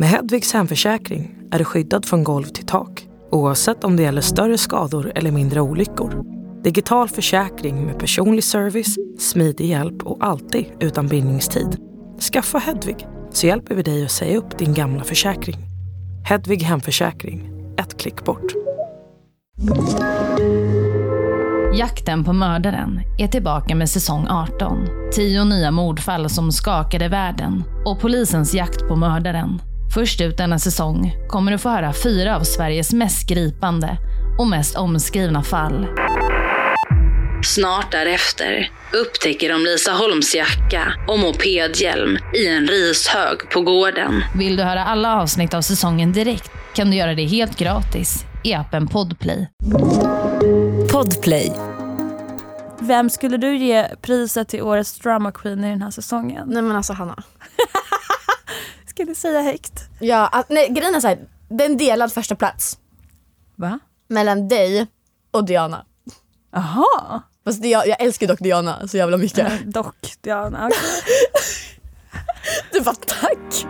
[0.00, 4.58] Med Hedvigs hemförsäkring är du skyddad från golv till tak oavsett om det gäller större
[4.58, 6.24] skador eller mindre olyckor.
[6.62, 11.76] Digital försäkring med personlig service, smidig hjälp och alltid utan bindningstid.
[12.32, 15.56] Skaffa Hedvig så hjälper vi dig att säga upp din gamla försäkring.
[16.24, 18.52] Hedvig Hemförsäkring, ett klick bort.
[21.74, 24.86] Jakten på mördaren är tillbaka med säsong 18.
[25.12, 29.60] Tio nya mordfall som skakade världen och polisens jakt på mördaren.
[29.94, 33.98] Först ut denna säsong kommer du få höra fyra av Sveriges mest gripande
[34.38, 35.86] och mest omskrivna fall.
[37.44, 44.24] Snart därefter upptäcker de Lisa Holms jacka och mopedhjälm i en rishög på gården.
[44.34, 48.54] Vill du höra alla avsnitt av säsongen direkt kan du göra det helt gratis i
[48.54, 49.48] appen Podplay.
[50.92, 51.52] Podplay.
[52.80, 56.48] Vem skulle du ge priset till årets drama queen i den här säsongen?
[56.48, 57.22] Nej men alltså Hanna.
[59.06, 59.72] Du säga högt?
[60.00, 62.78] Ja, att, nej, grejen är såhär, det är en delad första plats
[63.56, 63.78] Va?
[64.08, 64.86] mellan dig
[65.30, 65.84] och Diana.
[66.52, 67.22] Jaha.
[67.44, 69.64] Fast jag, jag älskar dock Diana så jävla mycket.
[69.72, 70.66] Dock, Diana.
[70.66, 70.78] okej.
[72.72, 73.66] Du bara tack.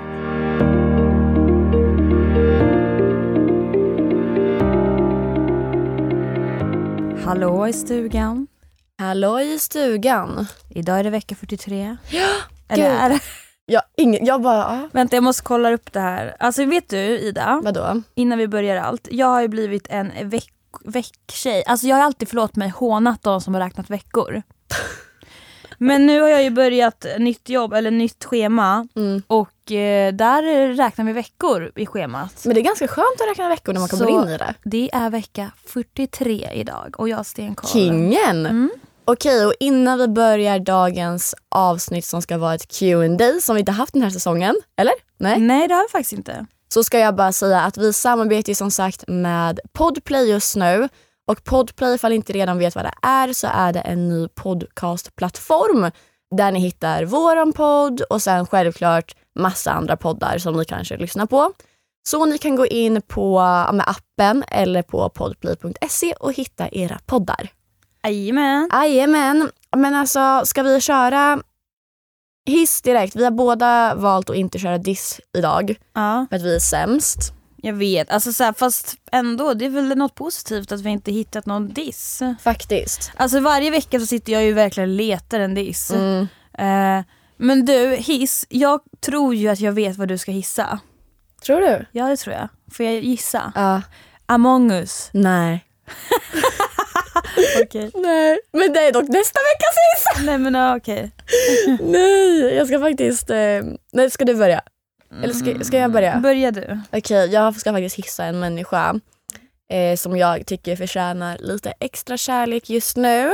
[7.25, 8.47] Hallå i stugan.
[8.99, 10.47] Hallå i stugan.
[10.69, 11.97] Idag är det vecka 43.
[12.11, 12.27] Ja,
[12.69, 12.99] Eller gud.
[13.01, 13.21] är det?
[13.71, 16.37] Jag, ingen, jag bara, ah, Vänta jag måste kolla upp det här.
[16.41, 18.03] Alltså vet du Ida, vadå?
[18.15, 19.09] innan vi börjar allt.
[19.11, 20.53] Jag har ju blivit en veck
[20.85, 21.65] vecktjej.
[21.67, 24.43] Alltså jag har alltid, förlåt mig, hånat de som har räknat veckor.
[25.79, 28.89] Men nu har jag ju börjat nytt jobb, eller nytt schema.
[28.97, 29.23] Mm.
[29.27, 32.43] Och eh, där räknar vi veckor i schemat.
[32.45, 34.55] Men det är ganska skönt att räkna veckor när man kommer Så- in i det.
[34.65, 37.71] Det är vecka 43 idag och jag har stenkoll.
[37.71, 38.47] Kingen!
[38.47, 38.71] Mm.
[39.11, 43.73] Okej, och innan vi börjar dagens avsnitt som ska vara ett Q&A som vi inte
[43.73, 44.93] haft den här säsongen, eller?
[45.19, 45.41] Nej?
[45.41, 46.47] Nej det har vi faktiskt inte.
[46.69, 50.89] Så ska jag bara säga att vi samarbetar som sagt med Podplay just nu.
[51.27, 54.29] Och Podplay, ifall ni inte redan vet vad det är, så är det en ny
[54.29, 55.91] podcastplattform
[56.37, 61.27] där ni hittar våran podd och sen självklart massa andra poddar som ni kanske lyssnar
[61.27, 61.53] på.
[62.09, 63.39] Så ni kan gå in på
[63.73, 67.51] med appen eller på podplay.se och hitta era poddar.
[68.05, 68.69] Jajamän.
[68.73, 69.51] Jajamän.
[69.77, 71.43] Men alltså, ska vi köra
[72.47, 73.17] hiss direkt?
[73.17, 77.33] Vi har båda valt att inte köra diss idag Ja, för att vi är sämst.
[77.57, 78.11] jag vet.
[78.11, 81.69] Alltså, så här, fast ändå, det är väl något positivt att vi inte hittat någon
[81.69, 82.23] diss.
[82.43, 83.13] Faktiskt.
[83.17, 85.91] Alltså varje vecka så sitter jag ju verkligen och letar en diss.
[85.91, 86.29] Mm.
[86.59, 87.05] Eh,
[87.37, 88.47] men du, hiss.
[88.49, 90.79] Jag tror ju att jag vet vad du ska hissa.
[91.47, 91.87] Tror du?
[91.93, 92.49] Ja det tror jag.
[92.73, 93.53] Får jag gissa?
[93.55, 93.83] Ja.
[94.27, 95.11] Among us.
[95.13, 95.65] Nej.
[97.63, 97.91] Okej.
[97.95, 98.39] Nej.
[98.53, 99.75] Men det är dock nästa veckas
[100.17, 100.27] hiss!
[100.27, 101.11] Nej men ja, okej.
[101.81, 103.31] Nej, jag ska faktiskt...
[103.31, 103.63] Eh,
[103.93, 104.61] nej, ska du börja?
[105.23, 106.17] Eller ska, ska jag börja?
[106.17, 106.81] Börja du.
[106.93, 109.01] Okej, jag ska faktiskt hissa en människa
[109.73, 113.33] eh, som jag tycker förtjänar lite extra kärlek just nu.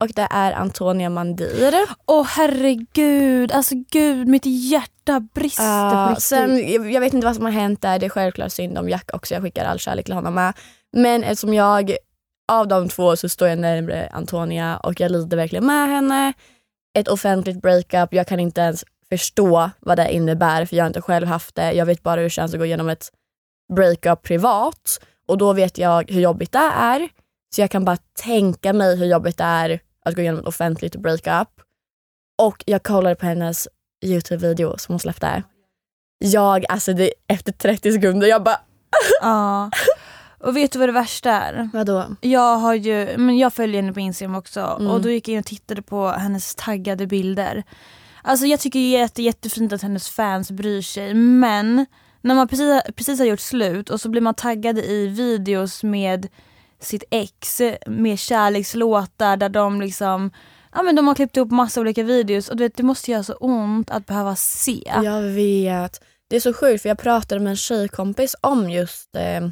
[0.00, 1.74] Och det är Antonia Mandir.
[2.06, 6.24] Åh herregud, alltså gud mitt hjärta brister på Ja, riktigt.
[6.24, 7.98] sen, jag, jag vet inte vad som har hänt där.
[7.98, 9.34] Det är självklart synd om Jack också.
[9.34, 10.52] Jag skickar all kärlek till honom med.
[10.92, 11.96] Men eftersom jag,
[12.48, 16.32] av de två så står jag närmare Antonia och jag lider verkligen med henne.
[16.98, 21.02] Ett offentligt breakup, jag kan inte ens förstå vad det innebär för jag har inte
[21.02, 21.72] själv haft det.
[21.72, 23.12] Jag vet bara hur det känns att gå igenom ett
[23.74, 27.08] breakup privat och då vet jag hur jobbigt det är.
[27.54, 30.96] Så jag kan bara tänka mig hur jobbigt det är att gå igenom ett offentligt
[30.96, 31.48] breakup.
[32.42, 33.68] Och jag kollade på hennes
[34.04, 35.42] Youtube-video som hon släppte.
[36.18, 38.60] Jag, alltså det, efter 30 sekunder, jag bara
[39.20, 39.70] Ja.
[40.42, 41.70] Och vet du vad det värsta är?
[41.72, 42.16] vadå?
[42.20, 44.90] Jag har ju, men jag följer henne på Instagram också Mm.
[44.92, 47.62] och då gick jag in och tittade på hennes taggade bilder.
[48.22, 51.86] Alltså jag tycker det är jätte, jättefint att hennes fans bryr sig men
[52.20, 56.28] när man precis, precis har gjort slut och så blir man taggad i videos med
[56.80, 60.30] sitt ex med kärlekslåtar där de liksom
[60.74, 63.22] Ja men de har klippt ihop massa olika videos och du vet, det måste göra
[63.22, 64.92] så ont att behöva se.
[65.04, 66.00] Jag vet.
[66.28, 69.48] Det är så sjukt för jag pratade med en tjejkompis om just eh,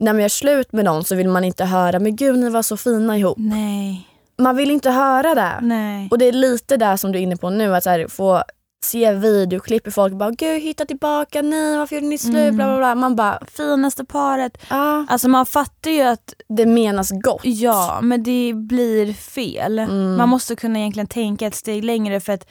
[0.00, 2.62] när man gör slut med någon så vill man inte höra men gud ni var
[2.62, 3.38] så fina ihop.
[3.40, 4.08] Nej,
[4.38, 5.58] Man vill inte höra det.
[5.62, 6.08] nej.
[6.10, 8.42] Och det är lite där som du är inne på nu att så här, få
[8.84, 12.34] se videoklipp hur folk bara gud hitta tillbaka, nej varför gjorde ni slut?
[12.36, 12.56] Mm.
[12.56, 12.94] Bla, bla, bla.
[12.94, 14.58] Man bara Finaste paret.
[14.70, 17.40] ja, Alltså man fattar ju att det menas gott.
[17.44, 19.78] Ja, men det blir fel.
[19.78, 20.16] Mm.
[20.16, 22.46] Man måste kunna egentligen tänka ett steg längre för att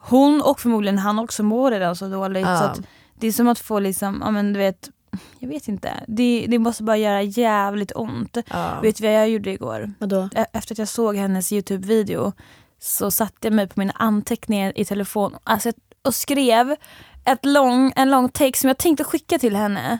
[0.00, 2.46] hon och förmodligen han också mår redan så dåligt.
[2.46, 2.72] Ja.
[2.76, 2.82] Så
[3.20, 4.88] det är som att få liksom, ja men du vet,
[5.38, 5.92] jag vet inte.
[6.06, 8.36] Det, det måste bara göra jävligt ont.
[8.50, 8.80] Ja.
[8.82, 9.92] Vet du vad jag gjorde igår?
[9.98, 10.28] Vadå?
[10.36, 12.32] E- Efter att jag såg hennes Youtube-video
[12.80, 15.72] så satte jag mig på mina anteckningar i telefon alltså,
[16.04, 16.76] och skrev
[17.24, 19.98] ett lång, en lång text som jag tänkte skicka till henne.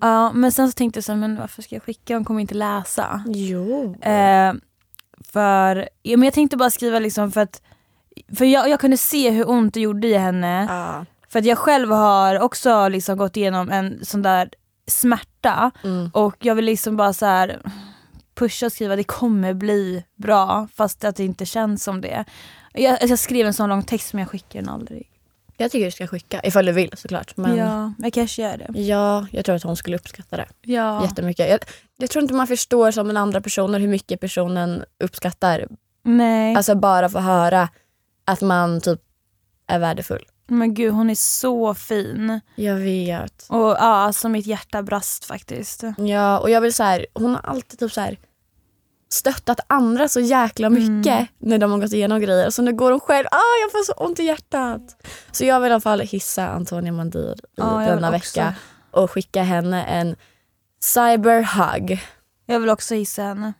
[0.00, 2.14] Ja, men sen så tänkte jag så här, men varför ska jag skicka?
[2.14, 3.24] Hon kommer inte läsa.
[3.26, 3.96] Jo.
[4.02, 4.52] Eh,
[5.32, 7.62] för, ja, men jag tänkte bara skriva liksom för att
[8.36, 10.66] för jag, jag kunde se hur ont det gjorde i henne.
[10.70, 11.06] Ja.
[11.32, 14.50] För att jag själv har också liksom gått igenom en sån där
[14.86, 16.10] smärta Mm.
[16.14, 17.60] och jag vill liksom bara så här
[18.34, 22.24] pusha och skriva det kommer bli bra fast att det inte känns som det.
[22.72, 25.06] Jag, jag skrev en sån lång text men jag skickar den aldrig.
[25.56, 27.36] Jag tycker du ska skicka, ifall du vill såklart.
[27.36, 27.64] Men ja.
[27.66, 28.80] Ja, jag kanske gör det.
[29.32, 31.02] jag tror att hon skulle uppskatta det Ja.
[31.02, 31.50] jättemycket.
[31.50, 31.60] Jag,
[31.96, 35.66] jag tror inte man förstår som en andra personer hur mycket personen uppskattar.
[36.02, 37.68] Nej, Alltså bara få höra
[38.24, 39.00] att man typ
[39.66, 40.24] är värdefull.
[40.50, 42.40] Men gud hon är så fin.
[42.54, 43.46] Jag vet.
[43.48, 45.82] Och ja, alltså mitt hjärta brast faktiskt.
[45.98, 48.18] Ja, och jag vill så här, hon har alltid typ så här
[49.12, 52.50] stöttat andra så jäkla mycket när de har gått igenom grejer.
[52.50, 54.96] Så nu går hon själv, ah, jag får så ont i hjärtat.
[55.32, 58.40] Så jag vill i alla fall hissa Antonia Mandir i Ja, denna också.
[58.40, 58.54] vecka
[58.90, 60.16] och skicka henne en
[60.82, 62.00] cyberhug.
[62.46, 63.52] Jag vill också hissa henne.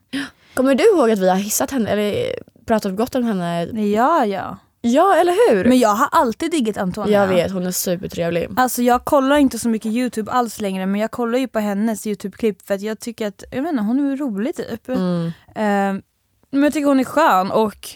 [0.54, 2.34] Kommer du ihåg att vi har hissat henne eller
[2.66, 3.64] pratat gott om henne?
[3.64, 4.56] Ja, ja.
[4.81, 5.65] Ja, eller hur?
[5.65, 7.21] Men jag har alltid diggat Antonia.
[7.21, 8.49] jag vet, hon är supertrevlig.
[8.56, 12.06] Alltså jag kollar inte så mycket youtube alls längre men jag kollar ju på hennes
[12.06, 14.88] youtube-klipp för att jag tycker att, jag inte, hon är rolig typ.
[14.88, 15.27] Mm.
[15.55, 16.03] Eh,
[16.50, 17.88] men jag tycker hon är skön och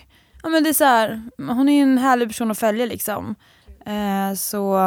[0.42, 3.34] ja, men det är så här, hon är en härlig person att följa liksom.
[3.86, 4.78] Eh, så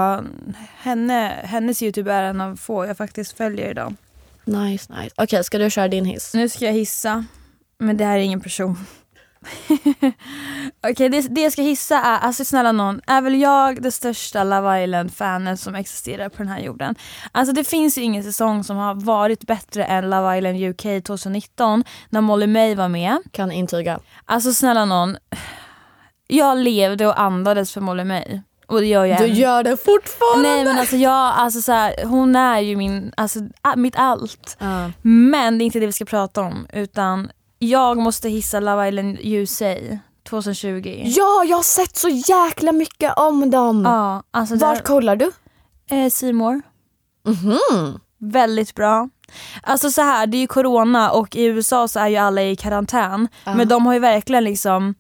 [0.78, 3.96] henne, hennes youtube är en av få jag faktiskt följer idag.
[4.46, 5.16] Nice, nice.
[5.18, 6.34] Okej, ska du köra din hiss?
[6.34, 7.26] Nu ska jag hissa,
[7.78, 8.78] men det här är ingen person.
[10.92, 14.44] Okej, det, det jag ska hissa är, alltså snälla någon, är väl jag det största
[14.44, 16.96] Love Island-fanet som existerar på den här jorden?
[17.32, 21.84] Alltså det finns ju ingen säsong som har varit bättre än Love Island UK 2019
[22.10, 23.18] när Molly May var med.
[23.32, 24.00] Kan intyga.
[24.26, 25.18] Alltså snälla någon,
[26.28, 28.42] jag levde och andades för Molly May.
[28.68, 30.50] Och det gör jag Du gör det fortfarande!
[30.50, 33.40] Nej men alltså jag, alltså så här, hon är ju min, alltså
[33.76, 34.58] mitt allt.
[34.60, 34.92] Ja.
[35.02, 39.18] Men det är inte det vi ska prata om utan jag måste hissa Love Island
[39.22, 39.76] USA
[40.30, 41.04] 2020.
[41.06, 43.82] Ja, jag har sett så jäkla mycket om dem.
[43.86, 45.32] Ja, alltså Vart där, kollar du?
[45.90, 46.62] eh, Seymour.
[47.26, 48.00] Mhm.
[48.20, 49.10] Väldigt bra.
[49.64, 52.56] Alltså så här, det är ju corona och i USA så är ju alla i
[52.56, 53.28] karantän.
[53.46, 54.96] Men de har ju verkligen liksom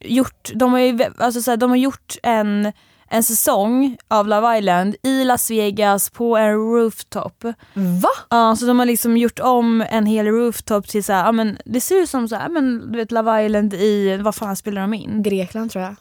[0.00, 2.72] gjort, de har ju, alltså så här, de har gjort en,
[3.10, 7.44] en säsong av Love Island i Las Vegas på en rooftop.
[7.74, 8.08] Va?
[8.30, 11.58] Ja, så de har liksom gjort om en hel rooftop till så här, ja, men
[11.64, 14.80] det ser ut som så här, men du vet Love Island i, vad fan spelar
[14.80, 15.22] de in?
[15.22, 15.96] Grekland tror jag.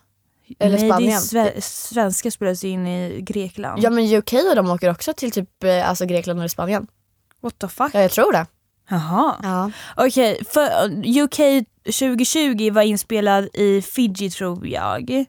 [0.59, 1.19] Eller Nej, Spanien.
[1.19, 3.83] Sve- svenska spelas in i Grekland.
[3.83, 6.87] Ja men UK och de åker också till typ eh, alltså Grekland eller Spanien.
[7.41, 7.89] What the fuck?
[7.93, 8.45] Ja jag tror det.
[8.89, 9.35] Jaha.
[9.43, 9.71] Ja.
[9.97, 15.25] Okej, uh, UK 2020 var inspelad i Fiji tror jag.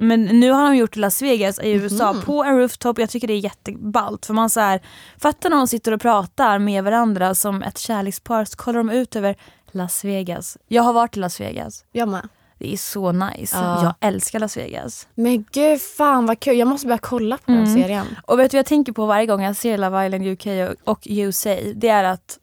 [0.00, 2.98] Men nu har de gjort Las Vegas i USA på en rooftop.
[2.98, 4.26] Jag tycker det är jätteballt.
[4.26, 4.80] För man så här,
[5.18, 9.16] fattar när de sitter och pratar med varandra som ett kärlekspar så kollar de ut
[9.16, 9.36] över
[9.72, 10.56] Las Vegas.
[10.68, 11.84] Jag har varit i Las Vegas.
[11.92, 12.28] Jag med.
[12.58, 13.56] Det är så nice.
[13.56, 13.82] Ja.
[13.82, 15.08] Jag älskar Las Vegas.
[15.14, 16.56] Men gud fan vad kul.
[16.56, 18.06] Jag måste börja kolla på den serien.
[18.26, 21.06] Och vet du vad jag tänker på varje gång jag ser Love Island UK och
[21.10, 21.56] USA?
[21.74, 22.38] Det är att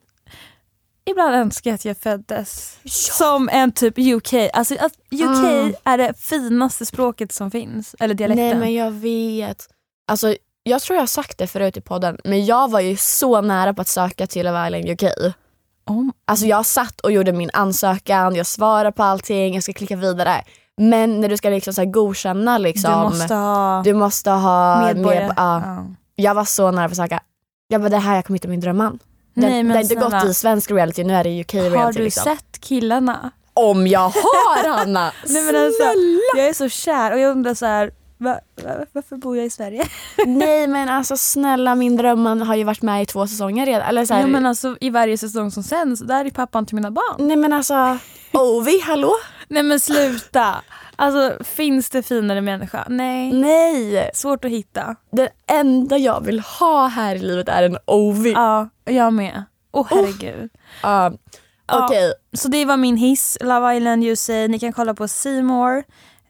[1.06, 2.78] ibland önskar jag att jag föddes
[3.18, 4.34] som en typ UK.
[4.54, 4.74] Alltså
[5.12, 5.74] UK Mm.
[5.84, 7.96] är det finaste språket som finns.
[8.00, 8.46] Eller dialekten.
[8.46, 9.68] Nej men jag vet.
[10.08, 13.42] Alltså jag tror jag har sagt det förut i podden men jag var ju så
[13.42, 15.04] nära på att söka till Love Island UK.
[15.88, 19.96] Om- Alltså jag satt och gjorde min ansökan, jag svarade på allting, jag ska klicka
[19.96, 20.44] vidare.
[20.78, 22.92] Men när du ska liksom så godkänna liksom.
[22.92, 25.28] du måste ha du måste ha medborgare.
[25.28, 25.62] med- ja.
[25.66, 25.86] Ja.
[26.16, 27.20] Jag var så nära på att söka.
[27.68, 29.00] Jag bara det här jag kommer hitta min drömman.
[29.36, 31.78] Det, Nej, men det har inte gått i svensk reality, nu är det UK reality.
[31.78, 32.24] Har du liksom.
[32.24, 33.32] sett killarna?
[33.54, 35.12] Om jag har Hanna!
[35.28, 35.84] Nej, men alltså,
[36.36, 39.50] jag är så kär och jag undrar så här, va, va, varför bor jag i
[39.50, 39.88] Sverige?
[40.26, 43.82] Nej men alltså snälla min drömman har ju varit med i två säsonger redan.
[43.82, 46.76] Eller så här, Ja, men alltså, I varje säsong som sänds, där är pappan till
[46.76, 47.28] mina barn.
[47.28, 47.98] Nej men alltså,
[48.34, 49.12] Ovi, hallå?
[49.48, 50.56] Nej men sluta!
[50.96, 52.86] Alltså finns det finare människa?
[52.90, 53.34] Nej.
[53.34, 54.10] Nej!
[54.14, 54.96] Svårt att hitta.
[55.12, 58.32] Det enda jag vill ha här i livet är en Ovi.
[58.32, 59.44] Ja, jag med.
[59.72, 60.50] Åh herregud.
[60.84, 61.14] Ja.
[61.68, 61.86] Ja.
[61.86, 64.34] Okej, Så det var min hiss, Love Island USA.
[64.34, 65.08] Ni kan kolla på
[65.44, 65.84] More.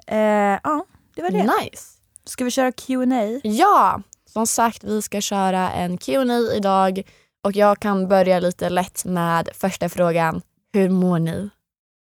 [0.08, 0.18] Eh,
[0.64, 1.44] ja, det var det.
[1.44, 1.84] nice.
[2.26, 3.40] Ska vi köra Q&A?
[3.44, 4.02] Ja,
[4.34, 7.02] som sagt vi ska köra en Q&A idag
[7.44, 10.42] och jag kan börja lite lätt med första frågan.
[10.74, 11.50] Hur mår ni?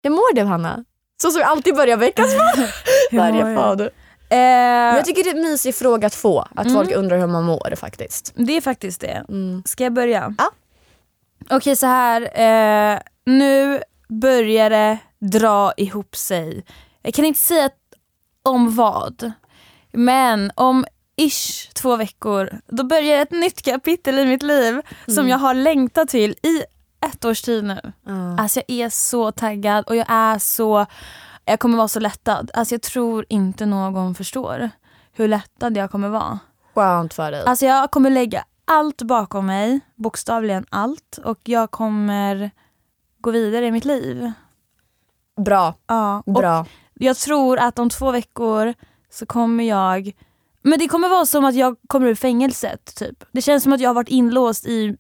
[0.04, 0.86] Hur mår du Hanna?
[1.22, 2.34] Så som vi alltid börjar veckans
[3.12, 3.82] mår varje podd.
[4.30, 6.74] Eh, Jag tycker det är en mysig fråga att få, att Mm.
[6.78, 8.34] folk undrar hur man mår faktiskt.
[8.36, 9.26] det är faktiskt det.
[9.30, 9.64] Mm.
[9.66, 10.36] Ska jag börja?
[10.38, 10.52] Ja.
[11.50, 12.22] Okej så här.
[12.94, 16.64] Eh, nu börjar det dra ihop sig.
[17.02, 17.70] Jag kan inte säga
[18.44, 19.32] om vad.
[19.92, 20.86] Men om
[21.18, 26.10] ish två veckor, då börjar ett nytt kapitel i mitt liv som jag har längtat
[26.10, 26.64] till i
[27.02, 27.80] ett års tid nu.
[28.06, 28.38] Ja.
[28.40, 30.86] Alltså jag är så taggad och jag är så,
[31.46, 32.52] jag kommer vara så lättad.
[32.54, 34.70] Alltså jag tror inte någon förstår
[35.14, 36.40] hur lättad jag kommer vara.
[36.76, 37.44] Skönt för dig.
[37.46, 42.52] Alltså jag kommer lägga allt bakom mig, bokstavligen allt och jag kommer
[43.22, 44.32] gå vidare i mitt liv.
[45.46, 46.66] Bra, Ja, bra.
[46.94, 48.74] jag tror att om två veckor
[49.10, 50.12] så kommer jag
[50.62, 53.24] men det kommer vara som att jag kommer ur fängelset typ.
[53.32, 54.98] Det känns som att jag har varit inlåst i,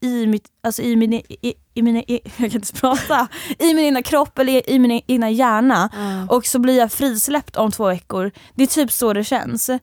[0.00, 3.84] i mitt, alltså i min, i, i min, i, jag kan inte prata, i min
[3.84, 5.90] egna kropp eller i min egna hjärna.
[6.28, 8.30] Och så blir jag frisläppt om två veckor.
[8.54, 9.66] Det är typ så det känns.
[9.66, 9.78] Det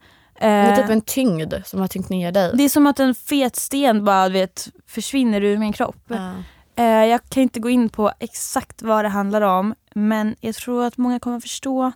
[0.46, 2.52] är Eh, typ en tyngd som har tyngt ner dig.
[2.54, 6.12] det är som att en fet sten bara vet, försvinner ur min kropp.
[6.76, 10.86] Eh, jag kan inte gå in på exakt vad det handlar om men jag tror
[10.86, 11.92] att många kommer förstå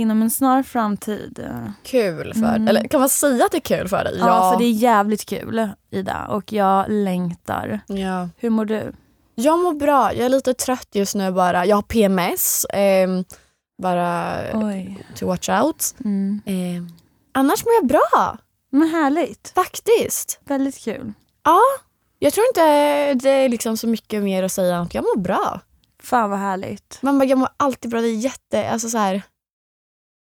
[0.00, 1.38] inom en snar framtid.
[1.44, 2.68] Eh, Kul för Mm.
[2.68, 4.16] Eller kan man säga att det är kul för dig?
[4.18, 7.80] Ja, för det är jävligt kul Ida och jag längtar.
[7.86, 8.28] ja.
[8.36, 8.92] Hur mår du?
[9.34, 10.12] Jag mår bra.
[10.14, 11.66] Jag är lite trött just nu bara.
[11.66, 12.66] Jag har PMS.
[12.72, 13.24] ehm,
[13.82, 15.06] bara Oj.
[15.16, 15.94] to watch out.
[16.04, 16.40] Mm.
[16.46, 16.88] Ehm,
[17.32, 18.38] annars mår jag bra.
[18.72, 19.52] Men härligt.
[19.54, 20.40] Faktiskt.
[20.44, 21.12] Väldigt kul.
[22.18, 22.64] Jag tror inte
[23.14, 25.60] det är liksom så mycket mer att säga än att jag mår bra.
[26.02, 26.98] Fan vad härligt.
[27.02, 28.00] Man bara, jag mår alltid bra.
[28.00, 28.70] Det är jätte...
[28.70, 29.22] Alltså så här,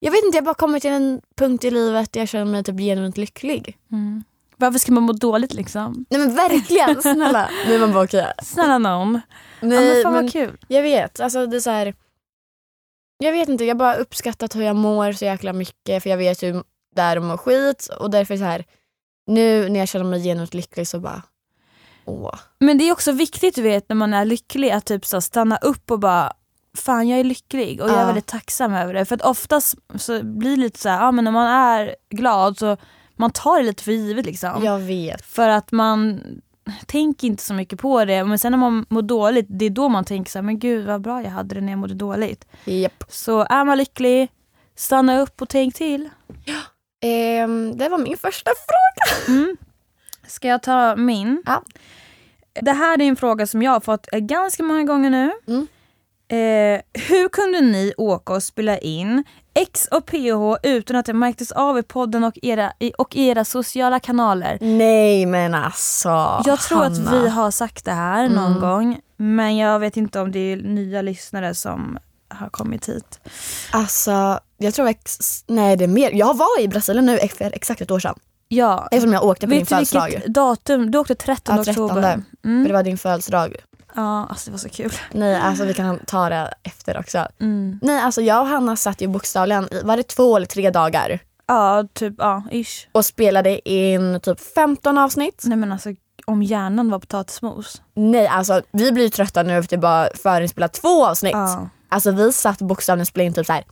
[0.04, 2.46] jag vet inte, jag har bara kommit till en punkt i livet där jag känner
[2.46, 3.78] mig typ genuint lycklig.
[3.92, 4.24] Mm.
[4.58, 6.06] Varför ska man må dåligt liksom?
[6.10, 7.50] Nej men verkligen, snälla.
[7.68, 8.34] Nu är man bara okej.
[8.44, 9.14] Snälla någon.
[9.14, 10.58] ja, Nej, men fan men vad kul.
[10.68, 11.20] jag vet.
[11.20, 11.94] Alltså det är så här,
[13.18, 16.18] Jag vet inte, jag har bara uppskattat hur jag mår så jäkla mycket för jag
[16.18, 16.64] vet hur
[16.96, 18.66] det är att må skit och därför så här
[19.28, 21.22] nu när jag känner mig genuint lycklig så bara
[22.06, 22.36] åh.
[22.60, 25.58] Men det är också viktigt du vet när man är lycklig att typ så stanna
[25.58, 26.34] upp och bara
[26.78, 28.06] Fan jag är lycklig och jag är Ja.
[28.06, 29.06] väldigt tacksam över det.
[29.06, 32.58] För att oftast så blir det lite så här, ja men när man är glad
[32.58, 32.78] så
[33.16, 34.64] man tar det lite för givet liksom.
[34.64, 35.26] Jag vet.
[35.26, 36.22] För att man
[36.86, 38.24] tänker inte så mycket på det.
[38.24, 40.86] Men sen när man mår dåligt, det är då man tänker så här, men gud
[40.86, 42.46] vad bra jag hade det när jag mådde dåligt.
[42.66, 43.04] Japp.
[43.10, 44.32] Så är man lycklig,
[44.76, 46.10] stanna upp och tänk till.
[47.02, 49.38] Ehm, det var min första fråga.
[49.40, 49.58] Mm.
[50.28, 51.44] Ska jag ta min?
[51.46, 51.64] Ja.
[52.62, 55.32] Det här är en fråga som jag har fått eh, ganska många gånger nu.
[55.48, 55.68] Mm.
[56.28, 61.52] Eh, hur kunde ni åka och spela in X och PH utan att det märktes
[61.52, 64.58] av i podden och era, och era sociala kanaler?
[64.62, 67.12] Nej men alltså Jag tror att Hanna.
[67.22, 68.60] vi har sagt det här någon Mm.
[68.60, 71.98] gång men jag vet inte om det är nya lyssnare som
[72.30, 73.20] har kommit hit.
[73.72, 76.12] Alltså jag tror ex- nej det är mer.
[76.14, 78.16] Jag var i Brasilien nu för exakt ett år sedan.
[78.48, 78.88] Ja.
[78.92, 80.06] Eftersom jag åkte på din Vet du födelsedag.
[80.10, 80.92] vilket datum?
[80.92, 81.84] Du åkte 13 Ja, 13.
[81.86, 82.22] oktober.
[82.46, 82.68] Mm.
[82.68, 83.56] det var din födelsedag.
[83.96, 84.92] Ja, alltså det var så kul.
[85.12, 87.28] Nej alltså vi kan ta det efter också.
[87.42, 87.80] Mm.
[87.82, 91.20] Nej alltså jag och Hanna satt ju bokstavligen i, var det två eller tre dagar
[91.48, 92.88] Ja, typ ja, ish.
[92.92, 95.42] och spelade in typ 15 avsnitt.
[95.46, 95.90] Nej men alltså
[96.26, 97.82] om hjärnan var potatismos.
[97.96, 101.34] Nej alltså vi blir ju trötta nu efter att bara förinspela två avsnitt.
[101.34, 101.70] Ja.
[101.90, 103.64] Alltså vi satt bokstavligen och spelade in typ så här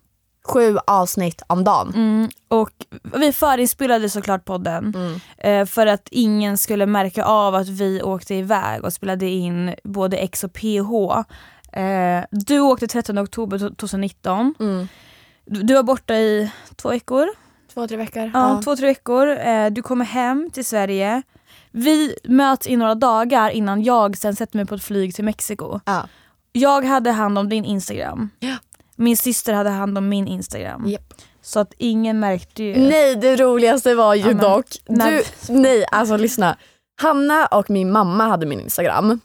[0.44, 1.94] sju avsnitt om dagen.
[1.96, 2.72] Mm, och
[3.20, 5.20] vi förinspelade såklart podden Mm.
[5.38, 10.18] eh, för att ingen skulle märka av att vi åkte iväg och spelade in både
[10.18, 11.24] X och PH.
[11.80, 14.56] Eh, du åkte 13 oktober 2019.
[14.60, 14.88] Mm.
[15.46, 17.28] Du, du var borta i två veckor.
[17.74, 18.32] Två, tre veckor.
[18.34, 19.28] Ja, två, tre veckor.
[19.40, 21.22] Eh, du kommer hem till Sverige.
[21.72, 25.80] Vi möts i några dagar innan jag sen sätter mig på ett flyg till Mexiko.
[25.86, 26.08] Ja.
[26.52, 28.30] Jag hade hand om din Instagram.
[28.40, 28.56] Ja.
[29.02, 30.88] Min syster hade hand om min Instagram.
[30.88, 31.14] Japp.
[31.42, 32.78] Så att ingen märkte ju.
[32.78, 36.58] Nej det roligaste var ju Ja, men- dock, du, nej alltså lyssna.
[37.02, 39.20] Hanna och min mamma hade min Instagram.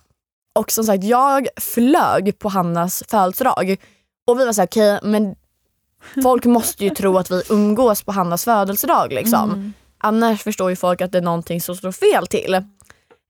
[0.59, 3.77] Och som sagt jag flög på Hannas födelsedag.
[4.27, 5.35] Och vi var såhär okej men
[6.23, 9.51] folk måste ju tro att vi umgås på Hannas födelsedag liksom.
[9.51, 9.73] Mm.
[9.99, 12.63] Annars förstår ju folk att det är någonting som står fel till.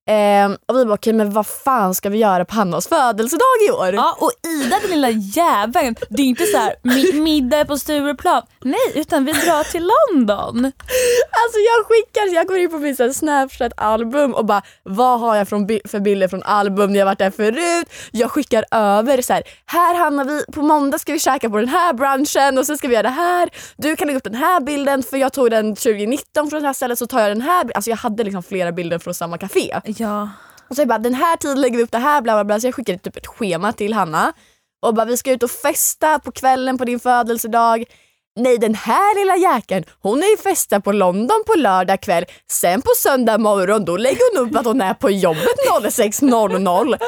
[0.09, 3.71] Ehm, och vi bara okej men vad fan ska vi göra på Hannas födelsedag i
[3.71, 3.95] år?
[3.95, 8.43] Ja och Ida den lilla jäveln, det är inte så här mi- middag på Stureplan.
[8.65, 10.65] Nej utan vi drar till London.
[10.65, 15.37] Alltså jag skickar, jag går in på min så här snapchat-album och bara vad har
[15.37, 17.89] jag från, för bilder från album när jag varit där förut.
[18.11, 21.69] Jag skickar över så här, här hamnar vi, på måndag ska vi käka på den
[21.69, 23.49] här brunchen och sen ska vi göra det här.
[23.77, 26.75] Du kan lägga upp den här bilden för jag tog den 2019 från det här
[26.75, 27.71] stället så tar jag den här.
[27.75, 29.81] Alltså jag hade liksom flera bilder från samma café.
[29.97, 30.31] Ja.
[30.69, 32.61] Och så jag bara den här tiden lägger vi upp det här bla bla bla.
[32.61, 34.33] Så jag skickade typ ett schema till Hanna.
[34.87, 37.85] Och bara vi ska ut och festa på kvällen på din födelsedag.
[38.39, 42.25] Nej den här lilla jäkeln hon är ju festa på London på lördag kväll.
[42.51, 46.99] Sen på söndag morgon då lägger hon upp att hon är på jobbet 06.00.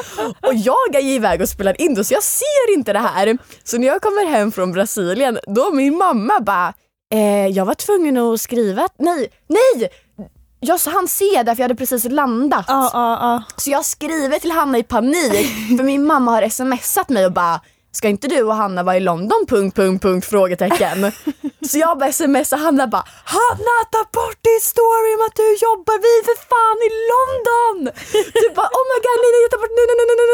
[0.47, 3.37] Och jag är ju iväg och spelar in då så jag ser inte det här.
[3.63, 6.73] Så när jag kommer hem från Brasilien då min mamma bara
[7.13, 9.89] Eh, jag var tvungen att skriva, nej, nej!
[10.59, 12.65] Jag hann se det för jag hade precis landat.
[12.67, 13.43] Ja, ja, ja.
[13.57, 15.47] Så jag skriver till Hanna i panik
[15.77, 17.61] för min mamma har smsat mig och bara
[17.91, 19.45] Ska inte du och Hanna vara i London?
[19.47, 21.11] Punkt, punkt, punkt, frågetecken.
[21.69, 25.95] Så jag bara smsar Hanna bara Hanna ta bort din story om att du jobbar,
[26.05, 27.77] vi är för fan i London!
[28.33, 30.29] Du bara oh my god nej nej ta bort nej nej nej nej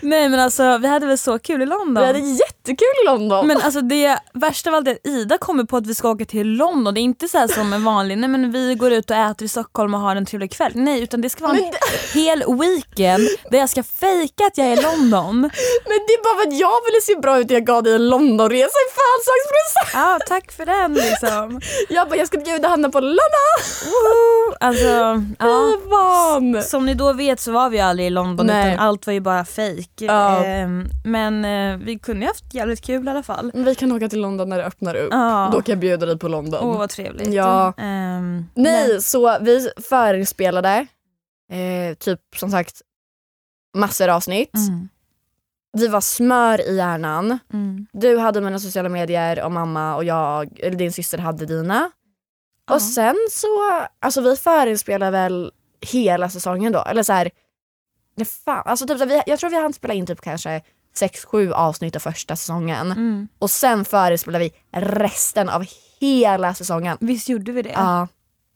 [0.00, 0.28] nej.
[0.28, 2.02] Men alltså vi hade väl så kul i London.
[2.02, 3.46] Vi hade jättekul i London.
[3.46, 6.24] Men alltså det värsta av allt är att Ida kommer på att vi ska åka
[6.24, 6.94] till London.
[6.94, 9.44] Det är inte så här som en vanlig, nej men vi går ut och äter
[9.44, 10.72] i Stockholm och har en trevlig kväll.
[10.74, 14.66] Nej utan det ska vara en Men hel weekend där jag ska fejka att jag
[14.66, 15.40] är i London.
[15.88, 18.08] Men det är bara för att jag ville se bra ut jag gav dig en
[18.08, 19.90] Londonresa i födelsedagspresent.
[19.94, 21.60] Ja tack för den liksom.
[21.88, 23.18] Jag bara jag ska bjuda Hanna på London.
[23.84, 24.56] Woho!
[24.60, 24.86] Alltså,
[25.38, 25.72] ja.
[25.90, 26.62] Fan.
[26.62, 28.72] Som ni då vet så var vi aldrig i London Nej.
[28.74, 29.90] utan allt var ju bara fejk.
[29.96, 30.44] Ja.
[30.44, 33.50] Ehm, men eh, vi kunde ju haft jävligt kul i alla fall.
[33.54, 35.08] Vi kan åka till London när det öppnar upp.
[35.12, 35.48] Ja.
[35.52, 36.60] Då kan jag bjuda dig på London.
[36.64, 37.34] Åh vad trevligt.
[37.34, 37.72] Ja.
[37.78, 40.86] Ehm, Nej, så vi förespelade
[41.52, 42.82] eh, typ som sagt
[43.76, 44.50] massor avsnitt.
[44.52, 44.88] men- Mm,
[45.78, 47.38] Vi var smör i hjärnan.
[47.52, 47.86] mm.
[47.92, 51.90] Du hade mina sociala medier och mamma och jag, eller din syster hade dina.
[52.66, 52.74] Ja.
[52.74, 53.46] Och sen så,
[54.00, 56.78] alltså vi förespelade väl hela säsongen då.
[56.82, 57.30] Eller så här,
[58.16, 60.62] nej fan, alltså typ så här, vi, jag tror vi hann spela in typ kanske
[60.96, 62.92] 6-7 avsnitt av första säsongen.
[62.92, 63.28] Mm.
[63.38, 65.64] Och sen förespelade vi resten av
[66.00, 66.96] hela säsongen.
[67.00, 67.72] Visst gjorde vi det?
[67.74, 68.08] Ja.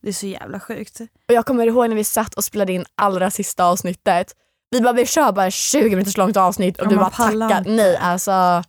[0.03, 1.01] Det är så jävla sjukt.
[1.01, 4.37] Och jag kommer ihåg när vi satt och spelade in allra sista avsnittet.
[4.73, 7.65] Vi bara, vi kör bara 20 minuters långt avsnitt och Ja, du bara tackar.
[7.67, 8.63] Nej alltså.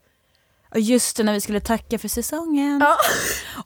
[0.75, 2.79] Just det när vi skulle tacka för säsongen.
[2.83, 2.98] Ja.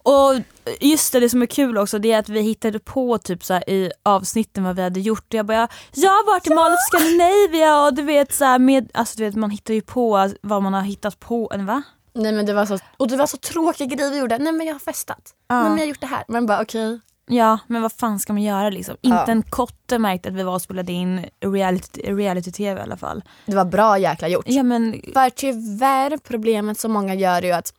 [0.11, 0.41] Och
[0.79, 3.53] just det, det som är kul också det är att vi hittade på typ så
[3.53, 5.25] här, i avsnitten vad vi hade gjort.
[5.27, 8.59] Och jag bara, jag har varit i Mall of Scandinavia och du vet så här,
[8.59, 11.81] med, alltså du vet man hittar ju på vad man har hittat på, va?
[12.13, 14.37] Nej men det var så, och det var så tråkiga grejer vi gjorde.
[14.37, 15.33] Nej men jag har festat.
[15.47, 15.55] Ja.
[15.55, 16.23] Nej men jag har gjort det här.
[16.27, 16.99] Man bara okej.
[17.29, 18.95] Ja men vad fan ska man göra liksom?
[19.01, 19.31] Inte Ja.
[19.31, 23.23] en kotte märkte att vi var och spelade in reality- reality-tv i alla fall.
[23.45, 24.45] Det var bra jäkla gjort.
[24.47, 27.73] Ja men För tyvärr problemet som många gör är ju att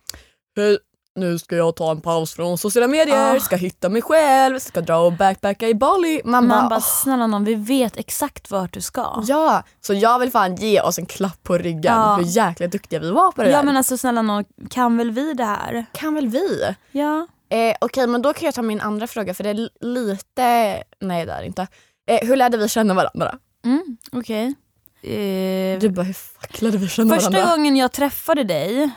[0.57, 0.79] Hej,
[1.15, 3.41] nu ska jag ta en paus från sociala medier, Ah.
[3.41, 6.21] ska hitta mig själv, ska dra och backpacka i Bali.
[6.25, 9.23] Man, man bara, "Åh." snälla någon vi vet exakt vart du ska.
[9.27, 12.15] Ja, så jag vill fan ge oss en klapp på ryggen Ja.
[12.17, 13.65] hur jäkla duktiga vi var på det Ja där.
[13.65, 15.87] men alltså snälla någon kan väl vi det här?
[15.93, 16.75] kan väl vi?
[16.93, 17.27] Ja.
[17.51, 20.83] Eh, Okej men då kan jag ta min andra fråga för det är li- lite,
[21.01, 21.67] nej det är inte.
[22.09, 23.39] Eh, hur lärde vi känna varandra?
[23.65, 24.55] Mm, Okej.
[25.03, 27.57] Eh, Du bara hur fuck lärde vi känna Första varandra?
[27.57, 28.91] gången jag träffade dig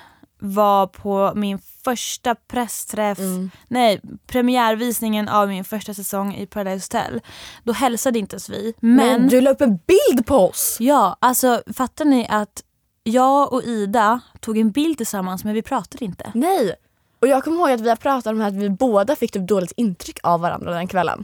[0.44, 3.52] var på min första pressträff, Mm.
[3.68, 7.22] nej premiärvisningen av min första säsong i Paradise Hotel.
[7.64, 8.74] Då hälsade inte ens vi.
[8.80, 10.78] Men, Men, du la upp en bild på oss!
[10.80, 12.64] ja, alltså fattar ni att
[13.04, 16.32] jag och Ida tog en bild tillsammans men vi pratade inte.
[16.34, 16.76] Nej!
[17.22, 19.32] Och jag kommer ihåg att vi har pratat om det här att vi båda fick
[19.32, 21.24] typ dåligt intryck av varandra den kvällen.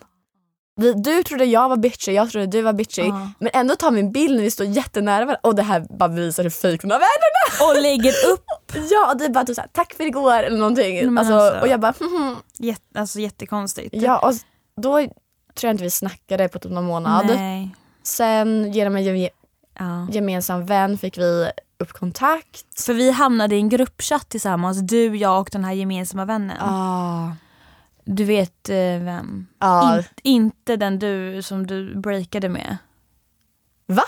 [0.75, 3.01] Vi, du trodde jag var bitchy, jag trodde du var bitchy.
[3.01, 3.31] Ja.
[3.39, 6.09] Men ändå tar vi en bild när vi står jättenära varandra och det här bara
[6.09, 7.71] visar hur fejk hon har vännerna.
[7.71, 8.45] Och lägger upp,
[8.91, 11.17] Ja och du bara typ såhär, tack för igår eller någonting.
[11.17, 12.35] Alltså, alltså- Och jag bara mhm.
[12.57, 13.89] jätte, alltså jättekonstigt.
[13.95, 14.33] Ja och
[14.81, 15.09] då tror
[15.61, 17.25] jag inte vi snackade på typ någon månad.
[17.25, 17.75] Nej.
[18.03, 19.03] Sen genom en
[19.79, 20.07] Ja.
[20.11, 22.81] gemensam vän fick vi upp kontakt.
[22.85, 26.57] För vi hamnade i en gruppchatt tillsammans, du, jag och den här gemensamma vännen.
[26.59, 27.31] Ah.
[28.05, 29.47] Du vet eh, vem?
[29.59, 29.97] Ah.
[29.97, 32.77] In, inte den du som du breakade med.
[33.85, 34.03] Va?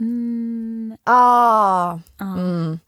[0.00, 1.98] Mm, Ah.
[2.18, 2.24] ja.
[2.36, 2.78] Mm.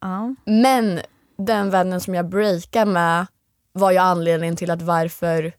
[0.00, 0.34] ja.
[0.44, 1.00] Men
[1.36, 3.26] den vännen som jag breakade med
[3.72, 5.52] var ju anledningen till att varför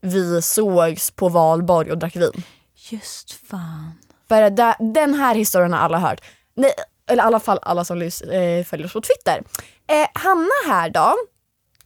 [0.00, 2.42] vi sågs på valborg och drack vin.
[2.90, 3.92] Just fan.
[4.28, 6.20] För det, den här historien har alla hört.
[6.54, 6.72] Nej,
[7.10, 9.42] eller i alla fall alla som eh, följer oss på Twitter.
[9.86, 11.14] Eh, Hanna här då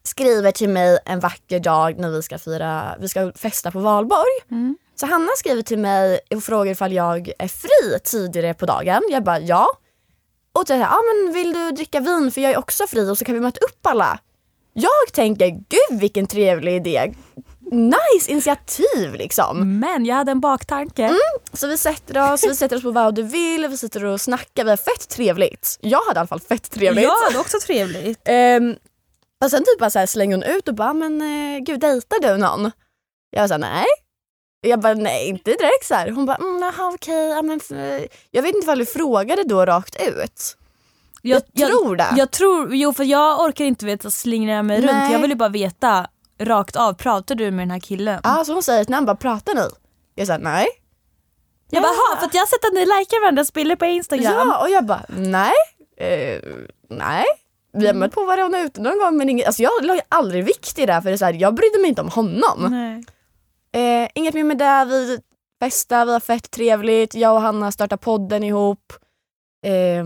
[0.03, 4.41] skriver till mig en vacker dag när vi ska fira, vi ska festa på valborg.
[4.51, 4.77] Mm.
[4.95, 9.03] Så Hanna skriver till mig och frågar ifall jag är fri tidigare på dagen.
[9.11, 9.67] Jag bara ja.
[10.53, 13.19] Och så säger ah, men vill du dricka vin för jag är också fri och
[13.19, 14.19] så kan vi möta upp alla.
[14.73, 17.15] Jag tänker gud vilken trevlig idé.
[17.73, 19.79] Nice initiativ liksom.
[19.81, 21.15] Men jag hade en baktanke.
[21.53, 24.65] Så vi sätter oss, vi sätter oss på vad du vill, vi sitter och snackar,
[24.65, 25.79] vi har fett trevligt.
[25.81, 27.05] Jag hade i alla fall fett trevligt.
[27.05, 28.21] Jag hade också trevligt.
[28.25, 28.77] Ehm,
[29.45, 32.21] och sen typ bara så här slänger hon ut och bara, men eh, gud dejtar
[32.23, 32.71] du någon?
[33.31, 33.85] Jag sa nej.
[34.67, 36.11] Jag bara nej inte direkt så här.
[36.11, 39.65] Hon bara, mm, jaha okej, ja, men f- jag vet inte ifall du frågade då
[39.67, 40.57] rakt ut.
[41.23, 42.07] Jag, tror det.
[42.17, 44.91] Jag tror, jo för jag orkar inte veta slingra mig runt.
[44.93, 45.13] Nej.
[45.13, 46.07] Jag vill ju bara veta
[46.41, 48.21] rakt av, pratar du med den här killen?
[48.25, 49.67] Ja, så hon säger till namn, bara pratar ni?
[50.15, 50.67] Jag sa nej.
[51.71, 54.49] Jag bara, "Ha, för att jag har sett att ni likar varandras bilder på Instagram.
[54.49, 55.53] Ja, och jag bara nej,
[55.97, 56.43] eh,
[56.91, 57.25] nej.
[57.73, 60.45] Vi har mött på varandra ute någon gång men inget, alltså jag la ju aldrig
[60.45, 62.67] vikt i det för det är så här, jag brydde mig inte om honom.
[62.71, 63.05] Nej.
[64.03, 65.19] Eh, inget mer med det, vi
[65.63, 68.93] festar, vi har fett trevligt, jag och Hanna startar podden ihop.
[69.67, 70.05] Eh,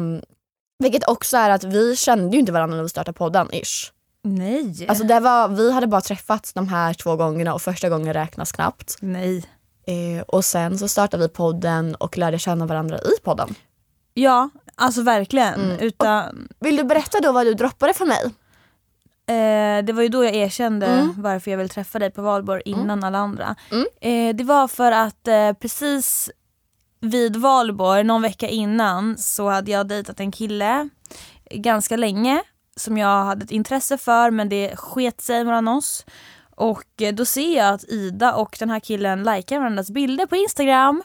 [0.79, 3.93] vilket också är att vi kände ju inte varandra när vi startade podden ish.
[4.27, 4.87] Nej.
[4.89, 8.53] Alltså det var, vi hade bara träffats de här två gångerna och första gången räknas
[8.53, 8.97] knappt.
[9.01, 9.45] Nej.
[9.87, 13.55] Eh, och sen så startade vi podden och lärde känna varandra i podden.
[14.15, 15.55] Ja, alltså verkligen.
[15.55, 15.79] Mm.
[15.81, 18.25] Utan, Vill du berätta då vad du droppade för mig?
[19.27, 21.15] eh, det var ju då jag erkände Mm.
[21.23, 23.55] varför jag ville träffa dig på valborg innan alla andra.
[23.71, 23.87] Mm.
[24.01, 26.31] Eh, det var för att eh, precis
[27.01, 30.89] vid valborg, någon vecka innan, så hade jag dejtat en kille
[31.51, 32.43] ganska länge
[32.77, 36.07] som jag hade ett intresse för men det sket sig mellan oss.
[36.57, 40.37] Och eh, då ser jag att Ida och den här killen likar varandras bilder på
[40.37, 41.03] Instagram.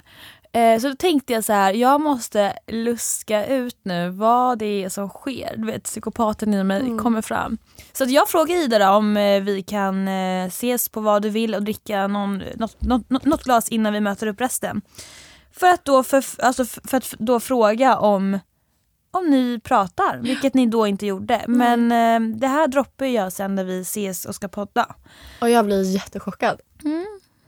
[0.52, 4.90] Eh, så då tänkte jag så här, jag måste luska ut nu vad det är
[4.90, 5.54] som sker.
[5.58, 7.58] Du vet, psykopaten i mig kommer fram.
[7.94, 11.64] Så jag frågar Ida då om eh, vi kan ses på vad du vill och
[11.64, 14.82] dricka någon, något, något, något- glas innan vi möter upp resten.
[15.52, 18.40] För att då, för, alltså för att då fråga om,
[19.12, 21.46] om ni pratar, vilket ni då inte gjorde.
[21.48, 24.96] Men eh, det här droppar jag sen när vi ses och ska podda.
[25.42, 26.62] Och jag blir jättechockad.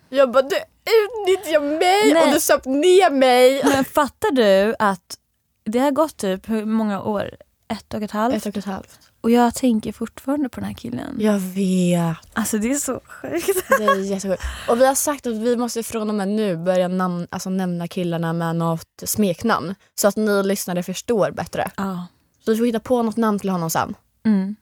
[0.10, 2.28] Jag bara, du utnyttjar mig Nej.
[2.28, 3.62] och du söp ner mig.
[3.64, 5.18] Men fattar du att
[5.64, 7.32] det har gått typ hur många år?
[7.68, 8.36] Ett och ett halvt?
[8.36, 9.11] Ett och ett halvt.
[9.22, 11.16] Och jag tänker fortfarande på den här killen.
[11.20, 12.18] Jag vet.
[12.34, 13.64] Alltså det är så sjukt.
[13.78, 14.44] Det är jättesjukt.
[14.70, 17.88] Och vi har sagt att vi måste från och med nu börja namn, alltså nämna
[17.88, 19.76] killarna med något smeknamn.
[19.96, 21.72] Så att ni lyssnare förstår bättre.
[21.78, 22.08] Ja.
[22.46, 23.96] Så vi får hitta på något namn till honom sen.
[24.26, 24.56] mm.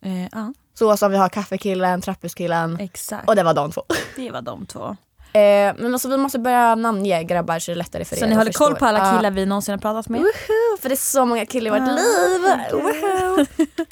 [0.00, 3.28] eh, ja, Så som vi har kaffekillen, trappuskillen exakt.
[3.28, 3.82] och det var de två.
[4.16, 4.96] Det var de två.
[5.32, 8.26] Eh, men alltså vi måste börja namnge grabbar så det är lättare för er Så
[8.26, 9.16] ni håller koll på alla Ja.
[9.16, 10.20] killar vi någonsin har pratat med?
[10.20, 12.68] Woho, för det är så många killar i vårt Ah, liv.
[12.72, 12.82] okej.
[12.82, 13.46] Woho.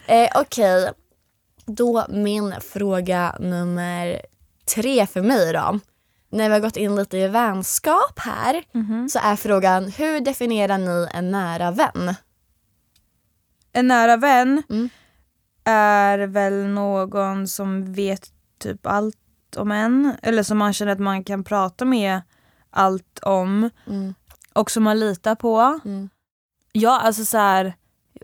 [0.07, 0.91] Eh, Okej,
[1.67, 4.21] då min fråga nummer
[4.75, 5.81] tre för mig då.
[6.31, 9.09] När vi har gått in lite i vänskap här Mhm.
[9.09, 12.15] så är frågan hur definierar ni en nära vän?
[13.73, 14.89] En nära vän Mm.
[15.65, 19.17] är väl någon som vet typ allt
[19.57, 20.15] om en.
[20.23, 22.21] Eller som man känner att man kan prata med
[22.71, 23.71] allt om.
[23.87, 24.15] Mm.
[24.53, 25.81] Och som man litar på.
[25.85, 26.09] Mm.
[26.73, 27.75] Ja, alltså så här.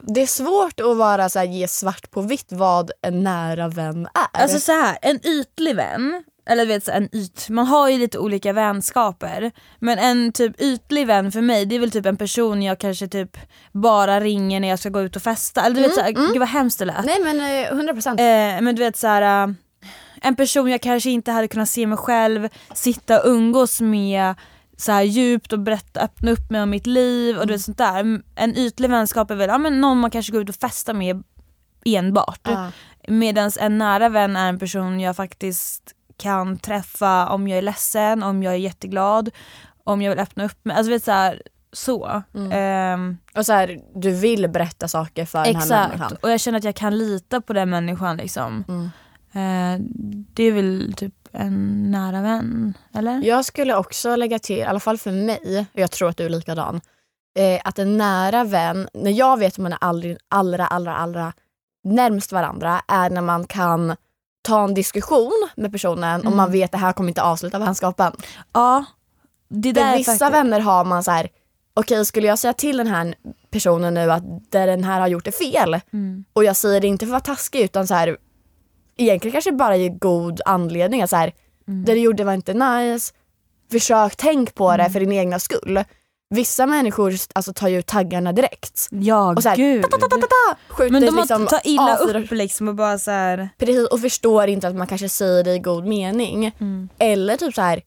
[0.03, 4.09] Det är svårt att vara så här, ge svart på vitt vad en nära vän
[4.15, 4.43] är.
[4.43, 8.53] Alltså så här, en ytlig vän, eller vet en yt, man har ju lite olika
[8.53, 9.53] vänskaper.
[9.79, 13.09] Men en typ ytlig vän för mig det är väl typ en person jag kanske
[13.09, 13.37] typ
[13.73, 15.63] bara ringer när jag ska gå ut och festa.
[15.65, 17.05] Eller du vet såhär, gud vad hemskt det lät.
[17.05, 18.21] Nej men eh, 100 procent.
[18.21, 19.49] Eh, men du vet så här.
[19.49, 19.55] äh,
[20.23, 24.35] en person jag kanske inte hade kunnat se mig själv sitta och umgås med
[24.77, 27.79] så här djupt och berätta, öppna upp mig om mitt liv och du vet sånt
[27.79, 28.23] där.
[28.35, 31.23] En ytlig vänskap är väl ja, men någon man kanske går ut och festar med
[31.85, 32.41] enbart.
[32.43, 32.71] Ja.
[33.09, 35.83] Medan en nära vän är en person jag faktiskt
[36.17, 39.31] kan träffa om jag är ledsen, om jag är jätteglad,
[39.85, 40.77] om jag vill öppna upp mig.
[40.77, 41.11] Alltså vet så.
[41.13, 42.23] Här, så.
[42.35, 42.53] Mm.
[42.53, 45.93] Ehm, Och så här, du vill berätta saker för den här människan.
[45.93, 48.65] exakt, och jag känner att jag kan lita på den människan liksom.
[48.69, 48.91] Mm.
[49.35, 49.81] Eh,
[50.35, 53.23] det är väl typ en nära vän, eller?
[53.25, 56.25] Jag skulle också lägga till, i alla fall för mig, och jag tror att du
[56.25, 56.81] är likadan,
[57.39, 61.33] eh, att en nära vän, när jag vet att man är aldrig, allra, allra, allra
[61.85, 63.97] närmst varandra, är när man kan
[64.43, 66.37] ta en diskussion med personen och Mm.
[66.37, 68.13] man vet att det här kommer inte avsluta vänskapen.
[68.53, 68.85] Ja.
[69.49, 71.29] Det där För vissa faktiskt- vänner har man så här,
[71.75, 73.15] okej skulle jag säga till den här
[73.51, 76.25] personen nu att det den här har gjort är fel Mm.
[76.33, 78.17] och jag säger det inte för att vara taskig utan så här,
[78.97, 81.33] egentligen kanske bara ge god anledning att så här,
[81.69, 81.85] Mm.
[81.85, 83.13] det du gjorde var inte nice,
[83.71, 85.85] försök tänk på det för din egna skull.
[86.31, 88.89] Vissa människor alltså, tar ju ut taggarna direkt.
[88.91, 89.83] Ja, Och så här, gud.
[89.83, 92.75] ta, ta, ta, ta, ta, skjuter Men de liksom tar illa A4 upp liksom och
[92.75, 93.49] bara så här.
[93.59, 96.53] precis, och förstår inte att man kanske säger det i god mening.
[96.59, 96.89] Mm.
[96.99, 97.83] Eller typ så här,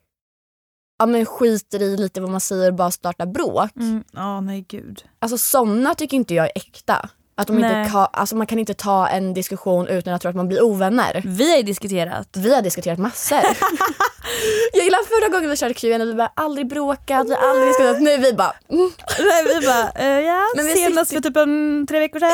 [1.00, 3.76] ja men skiter i lite vad man säger och bara startar bråk.
[3.76, 4.04] Mm.
[4.13, 5.04] Ja, nej gud.
[5.20, 7.10] Alltså sådana tycker inte jag är äkta.
[7.38, 7.80] Att de Nej.
[7.80, 10.62] inte ka, alltså man kan inte ta en diskussion utan att tro att man blir
[10.63, 11.21] ovänner.
[11.26, 12.28] Vi har ju diskuterat.
[12.34, 13.38] Vi har diskuterat massor.
[14.74, 18.02] jag gillar förra gången vi körde Q&A vi bara aldrig bråkat, vi har aldrig diskuterat.
[18.02, 18.91] Nu vi bara mm.
[19.19, 22.30] Nej, vi bara, eh, ja, Men vi senast sitter- för typ en, tre veckor sedan.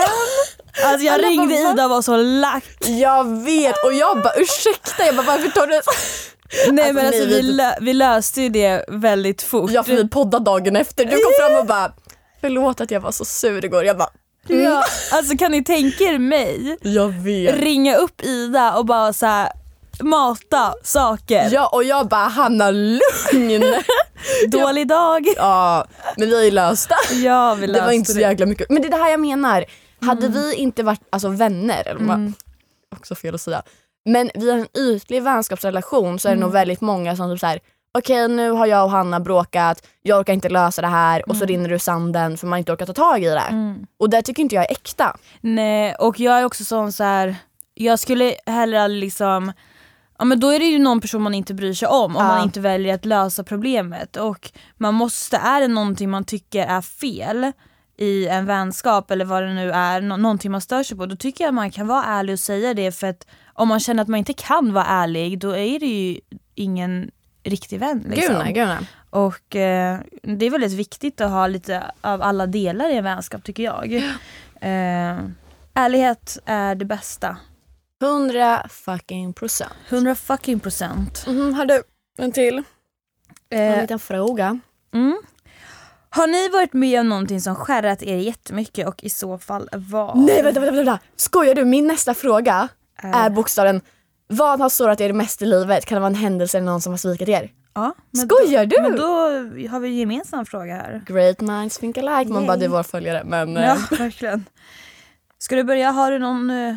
[0.86, 1.72] Alltså jag Alla ringde bara?
[1.74, 2.64] Ida och var så lack.
[2.88, 5.82] Jag vet och jag bara ursäkta, jag bara varför tar du
[6.72, 9.72] Nej Alltså, men alltså nej, vi, lö- vi löste ju det väldigt fort.
[9.72, 11.92] Jag för vi poddade dagen efter, du kom fram och bara
[12.42, 13.86] förlåt att jag var så sur igår.
[13.86, 14.10] Jag bara
[14.50, 14.64] mm.
[14.64, 17.56] ja, alltså kan ni tänka er mig jag vet.
[17.56, 19.52] ringa upp Ida och bara så här
[20.00, 21.50] mata saker.
[21.52, 23.74] Ja och jag bara Hanna lugn.
[24.48, 25.28] Dålig dag.
[25.36, 25.86] ja
[26.18, 27.16] men vi har ju löst det.
[27.16, 28.70] Ja vi Det löste var inte så jäkla mycket.
[28.70, 29.66] Men det är det här jag menar.
[30.02, 32.34] Hade vi inte varit alltså, vänner, eller Mm.
[32.96, 33.62] också fel att säga,
[34.06, 36.44] men vi har en ytlig vänskapsrelation så är det Mm.
[36.46, 37.60] nog väldigt många som typ så här
[37.98, 41.46] okej nu har jag och Hanna bråkat, jag orkar inte lösa det här och så
[41.46, 43.40] rinner det ur sanden för man inte orkar ta tag i det.
[43.40, 43.86] Mm.
[44.00, 45.18] Och det tycker inte jag är äkta.
[45.42, 47.36] Nej, och jag är också sån så här.
[47.74, 49.52] jag skulle aldrig liksom
[50.20, 52.28] Ja men då är det ju någon person man inte bryr sig om om Ja.
[52.28, 56.82] man inte väljer att lösa problemet och man måste, är det någonting man tycker är
[56.82, 57.52] fel
[57.98, 61.16] i en vänskap eller vad det nu är, nå- någonting man stör sig på, då
[61.16, 64.08] tycker jag man kan vara ärlig och säga det för att om man känner att
[64.10, 66.20] man inte kan vara ärlig då är det ju
[66.56, 67.12] ingen
[67.44, 68.04] riktig vän.
[68.10, 68.34] Liksom.
[68.36, 68.78] Gud nej, gud nej.
[69.10, 73.44] Och eh, det är väldigt viktigt att ha lite av alla delar i en vänskap
[73.44, 73.94] tycker jag.
[74.62, 75.18] Eh,
[75.74, 77.38] ärlighet är det bästa.
[78.04, 79.74] 100 fucking procent.
[79.90, 81.24] 100 fucking procent.
[81.28, 81.84] Mm, har du
[82.18, 82.64] en till?
[83.50, 84.60] En Eh, liten fråga.
[84.94, 85.22] mm.
[86.14, 90.18] Har ni varit med om någonting som skärrat er jättemycket och i så fall vad?
[90.18, 91.00] Nej vänta, vänta, vänta.
[91.16, 91.66] Skojar du?
[91.66, 92.68] Min nästa fråga
[93.04, 93.82] Eh, är bokstaven
[94.32, 95.86] vad har sårat er mest i livet?
[95.86, 97.52] Kan det vara en händelse eller någon som har svikit er?
[97.74, 98.82] ja, men Skojar då, du?
[98.82, 99.08] Men då
[99.70, 101.02] har vi en gemensam fråga här.
[101.06, 102.32] Great minds think alike.
[102.32, 102.48] Man Yay.
[102.48, 103.24] bara, du är vår följare.
[103.26, 104.46] Men Ja, eh, verkligen.
[105.38, 105.92] Ska du börja?
[105.92, 106.50] Har du någon...
[106.50, 106.76] Uh,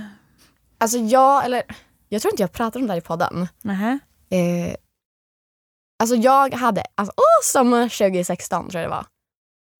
[0.78, 1.62] alltså jag, eller
[2.08, 3.48] jag tror inte jag pratade om det här i podden.
[3.62, 3.98] nähä?
[4.30, 4.74] Eh,
[5.98, 9.06] alltså jag hade, alltså, åh, sommar 2016 tror jag det var.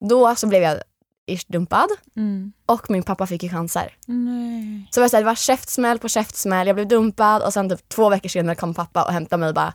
[0.08, 0.78] Då så blev jag
[1.26, 2.52] ish dumpad Mm.
[2.66, 3.96] och min pappa fick ju cancer.
[4.06, 4.88] Nej.
[4.90, 7.68] Så det var, så här, det var käftsmäll på käftsmäll, jag blev dumpad och sen
[7.68, 9.74] typ två veckor senare kom pappa och hämtade mig och bara,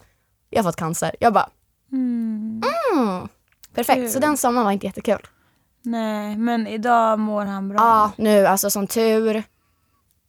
[0.49, 1.15] jag har fått cancer.
[1.19, 1.49] Jag bara,
[1.91, 2.61] Mm.
[2.93, 3.27] mm,
[3.73, 4.11] perfekt.
[4.11, 4.21] Så Kul.
[4.21, 5.27] den sommaren var inte jättekul.
[5.81, 7.77] Nej, men idag mår han bra.
[7.77, 9.43] Ja, nu alltså som tur.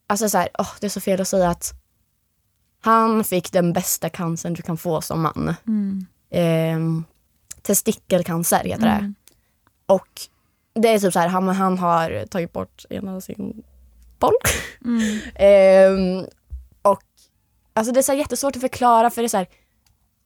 [0.07, 1.73] Alltså så här, åh, det är så fel att säga att
[2.83, 5.55] han fick den bästa cancern du kan få som man.
[5.67, 6.07] Mm.
[6.31, 7.05] Ehm,
[7.63, 8.91] testikelcancer heter det.
[8.91, 9.15] Mm.
[9.87, 10.09] Och
[10.75, 13.63] det är typ så här, han, han har tagit bort ena sin
[14.19, 14.35] boll.
[14.85, 15.19] Mm.
[15.35, 16.27] Ehm,
[16.83, 17.03] och
[17.75, 19.49] alltså det är så jättesvårt att förklara för det är så här,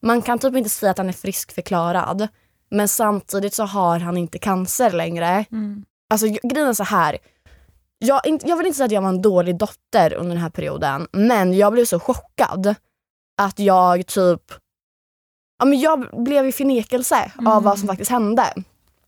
[0.02, 2.28] man kan typ inte säga att han är friskförklarad.
[2.70, 5.44] Men samtidigt så har han inte cancer längre.
[5.52, 5.84] Mm.
[6.10, 7.18] Alltså grejen är så här.
[7.98, 11.08] Jag, jag vill inte säga att jag var en dålig dotter under den här perioden.
[11.12, 12.74] Men jag blev så chockad
[13.42, 14.42] att jag typ...
[15.58, 18.54] Ja, men jag blev i förnekelse av vad som faktiskt hände.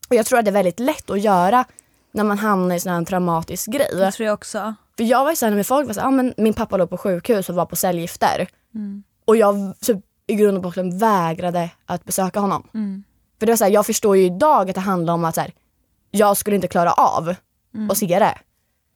[0.08, 1.64] Och jag tror att det är väldigt lätt att göra
[2.12, 3.88] när man hamnar i sån här traumatisk grej.
[3.92, 4.74] Det tror jag också.
[4.96, 6.96] För jag var ju såhär med folk var såhär, ah, men min pappa låg på
[6.98, 8.48] sjukhus och var på cellgifter.
[8.74, 9.02] Mm.
[9.24, 12.68] Och jag typ, i grund och botten vägrade att besöka honom.
[12.74, 13.04] Mm.
[13.38, 15.40] För det var så här, jag förstår ju idag att det handlar om att så
[15.40, 15.52] här,
[16.10, 17.34] jag skulle inte klara av
[17.74, 17.90] Mm.
[17.90, 18.38] att se det.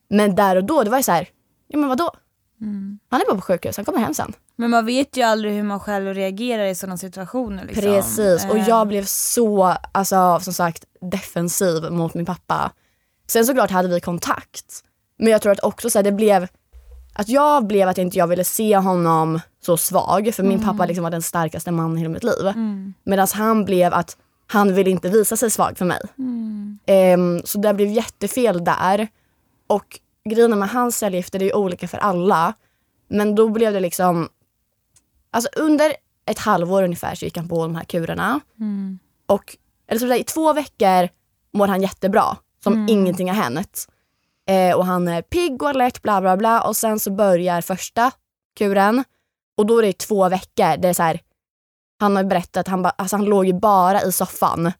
[0.08, 1.28] Men där och då, det var ju så här,
[1.68, 2.10] ja men vadå?
[2.60, 2.98] Mm.
[3.10, 4.32] Han är bara på sjukhus, han kommer hem sen.
[4.60, 7.64] Men man vet ju aldrig hur man själv reagerar i sådana situationer.
[7.64, 7.82] Liksom.
[7.82, 12.72] Precis, och Eh, jag blev så, alltså som sagt, defensiv mot min pappa.
[13.26, 14.84] Sen såklart hade vi kontakt.
[15.18, 16.48] Men jag tror att också så här, det blev,
[17.12, 20.34] att jag blev att inte jag ville se honom så svag.
[20.34, 22.46] För min pappa liksom var den starkaste mannen i hela mitt liv.
[22.46, 22.94] Mm.
[23.04, 26.00] Medan han blev att han ville inte visa sig svag för mig.
[26.18, 26.78] Mm.
[26.86, 29.08] Ehm, så det blev jättefel där.
[29.66, 32.54] Och grejen med hans cellgifter, det är ju olika för alla.
[33.08, 34.28] Men då blev det liksom...
[35.32, 35.92] Alltså under
[36.26, 38.40] ett halvår ungefär så gick han på de här kurerna.
[38.60, 38.98] Mm.
[39.26, 39.56] Och
[39.88, 41.08] eller så där, i två veckor
[41.52, 42.88] mår han jättebra, som Mm.
[42.88, 43.86] ingenting har hänt.
[44.48, 46.60] Eh, och han är pigg och alert, bla bla bla.
[46.62, 48.10] Och sen så börjar första
[48.58, 49.04] kuren.
[49.56, 50.76] Och då är det två veckor.
[50.76, 51.20] Det är så här,
[52.00, 54.72] han har berättat, han, ba, alltså han låg ju bara i soffan.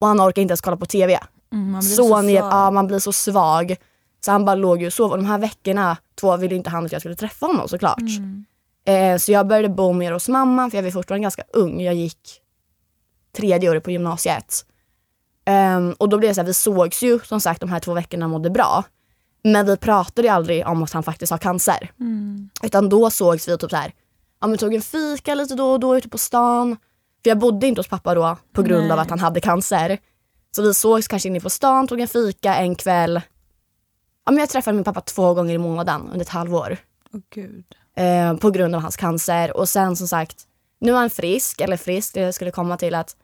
[0.00, 1.20] Och han orkar inte ens kolla på TV.
[1.52, 3.76] Mm, man blir så så ner, ja, man blir så svag.
[4.24, 5.10] Så han bara låg och sov.
[5.10, 8.00] Och de här veckorna, två, ville inte han att jag skulle träffa honom såklart.
[8.00, 8.44] Mm.
[8.84, 11.80] Eh, så jag började bo mer hos mamma för jag var fortfarande ganska ung.
[11.80, 12.40] Jag gick
[13.36, 14.66] tredje året på gymnasiet.
[15.44, 17.94] Ehm, och då blev det så här, vi sågs ju som sagt de här två
[17.94, 18.84] veckorna mådde bra.
[19.42, 21.90] Men vi pratade ju aldrig om att han faktiskt har cancer.
[22.00, 22.50] Mm.
[22.62, 23.92] Utan då sågs vi typ så här,
[24.40, 26.76] ja men tog en fika lite då och då ute på stan.
[27.22, 28.92] För jag bodde inte hos pappa då på grund Nej.
[28.92, 29.98] av att han hade cancer.
[30.56, 33.20] Så vi sågs kanske inne på stan, tog en fika en kväll.
[34.24, 36.78] Ja, men jag träffade min pappa två gånger i månaden under ett halvår
[37.12, 37.64] Åh gud.
[37.96, 39.56] Eh, på grund av hans cancer.
[39.56, 40.46] Och sen som sagt,
[40.80, 43.16] nu är han frisk, eller frisk, det skulle komma till att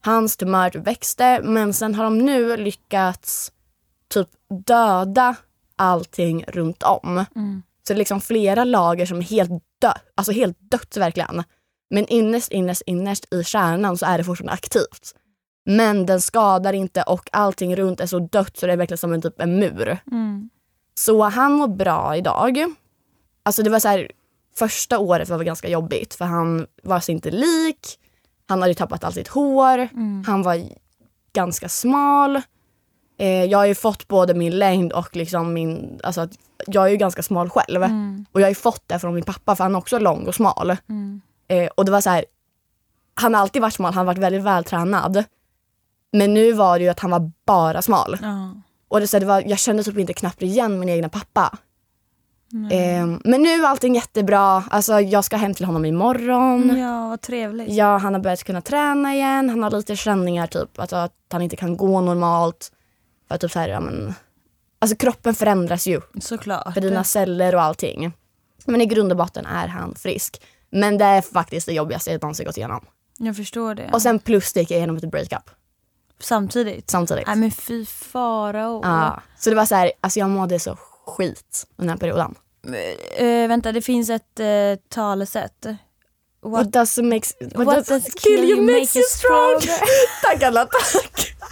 [0.00, 3.52] hans tumör växte men sen har de nu lyckats
[4.08, 4.28] typ
[4.66, 5.36] döda
[5.76, 7.24] allting runt om.
[7.36, 7.62] Mm.
[7.86, 11.42] Så det är liksom flera lager som är helt dött, alltså helt dött verkligen.
[11.90, 15.14] Men innerst, innerst, innerst i kärnan så är det fortfarande aktivt.
[15.66, 19.12] Men den skadar inte och allting runt är så dött så det är verkligen som
[19.12, 19.98] en typ en mur.
[20.12, 20.50] Mm.
[20.94, 22.74] Så han mår bra idag.
[23.44, 24.10] Alltså det var så här,
[24.56, 27.98] första året var ganska jobbigt för han var sig inte lik.
[28.46, 29.78] Han hade ju tappat allt sitt hår.
[29.78, 30.24] Mm.
[30.26, 30.62] Han var
[31.32, 32.42] ganska smal.
[33.18, 36.30] Eh, jag har ju fått både min längd och liksom min, alltså att
[36.66, 37.82] jag är ju ganska smal själv.
[37.82, 38.26] Mm.
[38.32, 40.34] Och jag har ju fått det från min pappa för han är också lång och
[40.34, 40.76] smal.
[40.88, 41.20] Mm.
[41.48, 42.24] Eh, och det var så här,
[43.14, 45.24] han har alltid varit smal, han har varit väldigt vältränad.
[46.12, 48.18] Men nu var det ju att han var bara smal.
[48.88, 51.58] Och det, så här, det var, jag kände typ inte knappt igen min egna pappa.
[52.54, 54.64] Eh, men nu är allting jättebra.
[54.70, 56.78] Alltså, jag ska hem till honom imorgon.
[56.78, 57.68] ja, vad trevligt.
[57.70, 59.50] Ja, han har börjat kunna träna igen.
[59.50, 62.72] Han har lite känningar, typ alltså, att han inte kan gå normalt.
[63.28, 64.14] För typ så här, ja, men,
[64.78, 66.74] alltså kroppen förändras ju Såklart.
[66.74, 68.12] för dina celler och allting.
[68.66, 70.42] Men i grund och botten är han frisk.
[70.70, 72.84] Men det är faktiskt det jobbigaste jag någonsin gått igenom.
[73.18, 73.90] Jag förstår det.
[73.92, 75.50] Och sen plus det gick jag igenom ett breakup
[76.20, 76.90] Samtidigt.
[76.90, 77.26] samtidigt.
[77.26, 78.80] Nej men fy farao.
[78.82, 79.22] Ja.
[79.38, 82.34] Så det var så här, alltså jag mådde så skit under den perioden.
[83.16, 85.66] Eh, vänta, det finns ett uh, talesätt.
[86.42, 89.60] What, does make, what, what does kill you makes you strong.
[90.22, 91.36] tack alla, tack.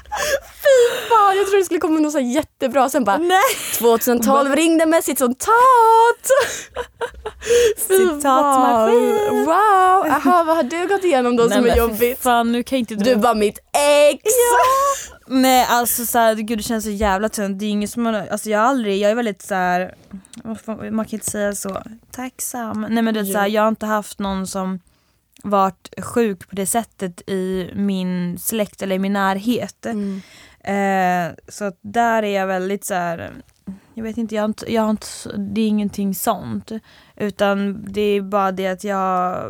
[0.63, 2.89] Fy fan, jag trodde det skulle komma något så jättebra.
[2.89, 3.43] Sen bara Nej.
[3.79, 6.31] 2012 ringde med sitt citat.
[7.77, 9.45] Citatmaskin.
[9.45, 12.23] Wow, aha, vad har du gått igenom då Nej, som är jobbigt?
[12.23, 13.59] Fan, nu kan inte Du var mitt
[14.09, 14.23] ex.
[15.27, 17.59] Nej alltså såhär, gud det känns så jävla tungt.
[17.59, 19.95] Det är inget som man, alltså jag har aldrig, jag är väldigt såhär,
[20.91, 22.87] man kan inte säga så, tacksam.
[22.91, 24.81] Nej men det är såhär, jag har inte haft någon som
[25.43, 29.87] varit sjuk på det sättet i min släkt eller i min närhet.
[29.87, 30.23] Mm.
[30.65, 33.33] Eh, så där är jag väldigt så här.
[33.95, 35.07] jag vet inte, jag har inte, jag har inte,
[35.39, 36.71] det är ingenting sånt.
[37.17, 39.45] Utan det är bara det att jag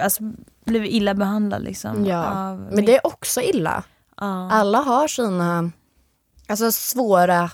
[0.00, 0.22] alltså,
[0.64, 2.06] blev illa behandlad liksom.
[2.06, 3.84] Ja, Men det är också illa.
[4.16, 4.50] ja.
[4.52, 5.70] Alla har sina
[6.48, 7.50] alltså, svåra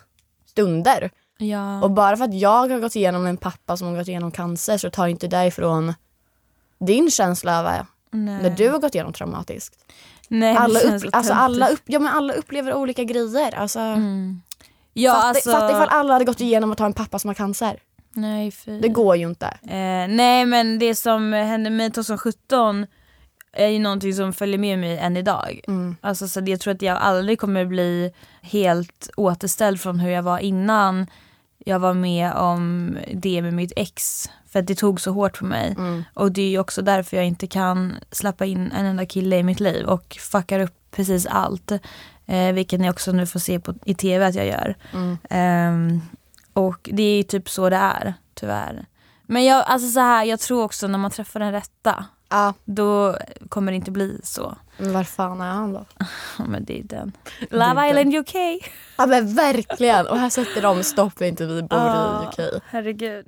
[0.46, 1.10] stunder.
[1.38, 1.82] ja.
[1.82, 4.78] Och bara för att jag har gått igenom en pappa som har gått igenom cancer
[4.78, 5.94] så tar inte det ifrån
[6.86, 8.42] din känsla Nej.
[8.42, 9.76] när du har gått igenom traumatiskt.
[10.28, 13.54] Nej, Alla, upp, så alltså, alla, upp, ja, men alla upplever olika grejer.
[13.54, 14.42] Alltså, Mm.
[14.92, 15.52] Ja fatta, alltså.
[15.52, 17.80] fatta ifall alla hade gått igenom att ha en pappa som har cancer.
[18.12, 18.80] Nej fy.
[18.80, 19.46] Det går ju inte.
[19.46, 22.86] Eh, nej men det som hände mig 2017
[23.52, 25.60] är ju någonting som följer med mig än idag.
[25.68, 25.96] Mm.
[26.00, 30.38] Alltså, så jag tror att jag aldrig kommer bli helt återställd från hur jag var
[30.38, 31.06] innan
[31.64, 34.28] jag var med om det med mitt ex.
[34.48, 35.74] För att det tog så hårt på mig.
[35.78, 36.04] Mm.
[36.14, 39.42] Och det är ju också därför jag inte kan släppa in en enda kille i
[39.42, 41.72] mitt liv och fuckar upp precis allt.
[42.26, 44.76] Eh, vilket ni också nu får se på, i tv att jag gör.
[44.92, 45.18] Mm.
[45.30, 46.00] Ehm,
[46.52, 48.86] och det är typ så det är, tyvärr.
[49.26, 53.16] Men jag, alltså så här, jag tror också när man träffar den rätta, Ja, då
[53.48, 54.54] kommer det inte bli så.
[54.78, 55.84] men var fan är han då?
[56.38, 57.12] Ja, Men det är den.
[57.50, 57.88] är Love den.
[58.08, 58.34] Island UK.
[58.98, 60.06] Ja men verkligen.
[60.06, 62.22] Och här sätter de stopp för inte vi bor Ah.
[62.22, 62.62] i UK.
[62.66, 63.26] Herregud.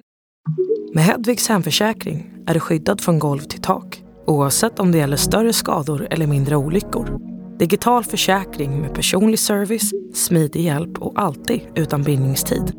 [0.94, 5.52] Med Hedvigs hemförsäkring är du skyddad från golv till tak oavsett om det gäller större
[5.52, 7.18] skador eller mindre olyckor.
[7.58, 12.72] Digital försäkring med personlig service, smidig hjälp och alltid utan bindningstid.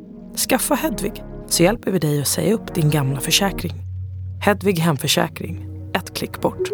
[0.49, 3.73] Skaffa Hedvig så hjälper vi dig att säga upp din gamla försäkring.
[4.41, 6.69] Hedvig hemförsäkring, ett klick bort.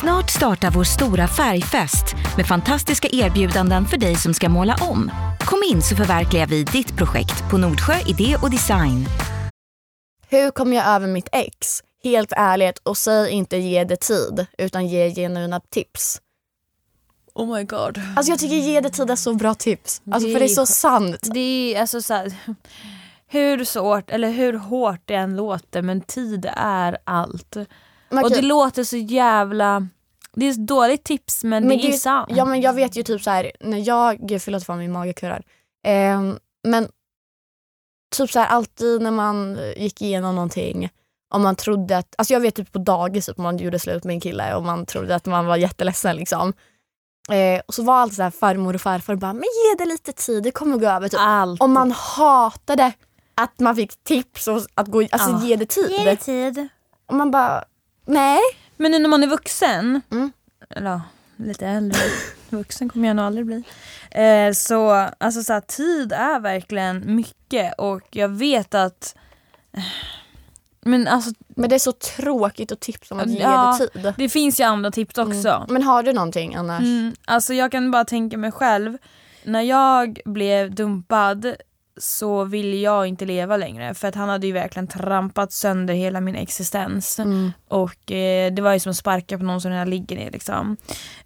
[0.00, 2.04] Snart startar vår stora färgfest
[2.36, 5.10] med fantastiska erbjudanden för dig som ska måla om.
[5.40, 9.06] Kom in så förverkligar vi ditt projekt på Nordsjö Idé och Design.
[10.28, 11.82] Hur kom jag över mitt ex?
[12.04, 16.20] Helt ärligt, och säg inte ge det tid, utan ge genuina tips.
[17.34, 18.00] Oh my god.
[18.16, 20.02] Alltså jag tycker ge det tid är så bra tips.
[20.10, 21.28] Alltså Det för det är så sant.
[21.34, 22.32] Det är alltså så här,
[23.26, 27.56] hur svårt eller hur hårt det än låter men tid är allt.
[28.10, 29.88] Man Och det låter så jävla,
[30.34, 32.32] det är ett dåligt tips men, det är sant.
[32.36, 35.12] Ja men jag vet ju typ så här när jag, gud förlåt för min mage
[35.12, 35.42] kurrar.
[35.86, 36.88] Ehm, men
[38.16, 40.90] typ så här alltid när man gick igenom någonting
[41.28, 44.04] om man trodde att, alltså jag vet typ på dagis typ, om man gjorde slut
[44.04, 46.52] med en kille och man trodde att man var jätteledsen liksom.
[47.30, 50.12] Eh, och så var alltid så här farmor och farfar bara, men ge det lite
[50.12, 51.08] tid, det kommer gå över.
[51.08, 51.20] Typ.
[51.22, 51.60] Allt.
[51.62, 52.92] Och man hatade
[53.36, 55.42] att man fick tips och att gå, alltså Ja.
[55.44, 55.90] ge det tid.
[55.90, 56.68] Ge det tid.
[57.06, 57.64] Och man bara,
[58.06, 58.40] nej.
[58.76, 60.32] Men nu när man är vuxen, Mm.
[60.70, 61.00] eller
[61.36, 62.00] lite äldre,
[62.50, 63.62] vuxen kommer jag nog aldrig bli.
[64.10, 69.14] Eh, så alltså så här, tid är verkligen mycket och jag vet att
[70.80, 73.78] men alltså Men det är så tråkigt att tipsa om att ge Ja.
[73.80, 74.14] det tid.
[74.18, 75.48] det finns ju andra tips också.
[75.48, 75.66] Mm.
[75.68, 76.80] Men har du någonting annars?
[76.80, 78.98] Mm, alltså jag kan bara tänka mig själv,
[79.44, 81.54] när jag blev dumpad
[81.96, 86.20] så ville jag inte leva längre för att han hade ju verkligen trampat sönder hela
[86.20, 87.18] min existens.
[87.18, 87.52] Mm.
[87.68, 90.76] Och eh, det var ju som att sparka på någon som redan ligger ner liksom.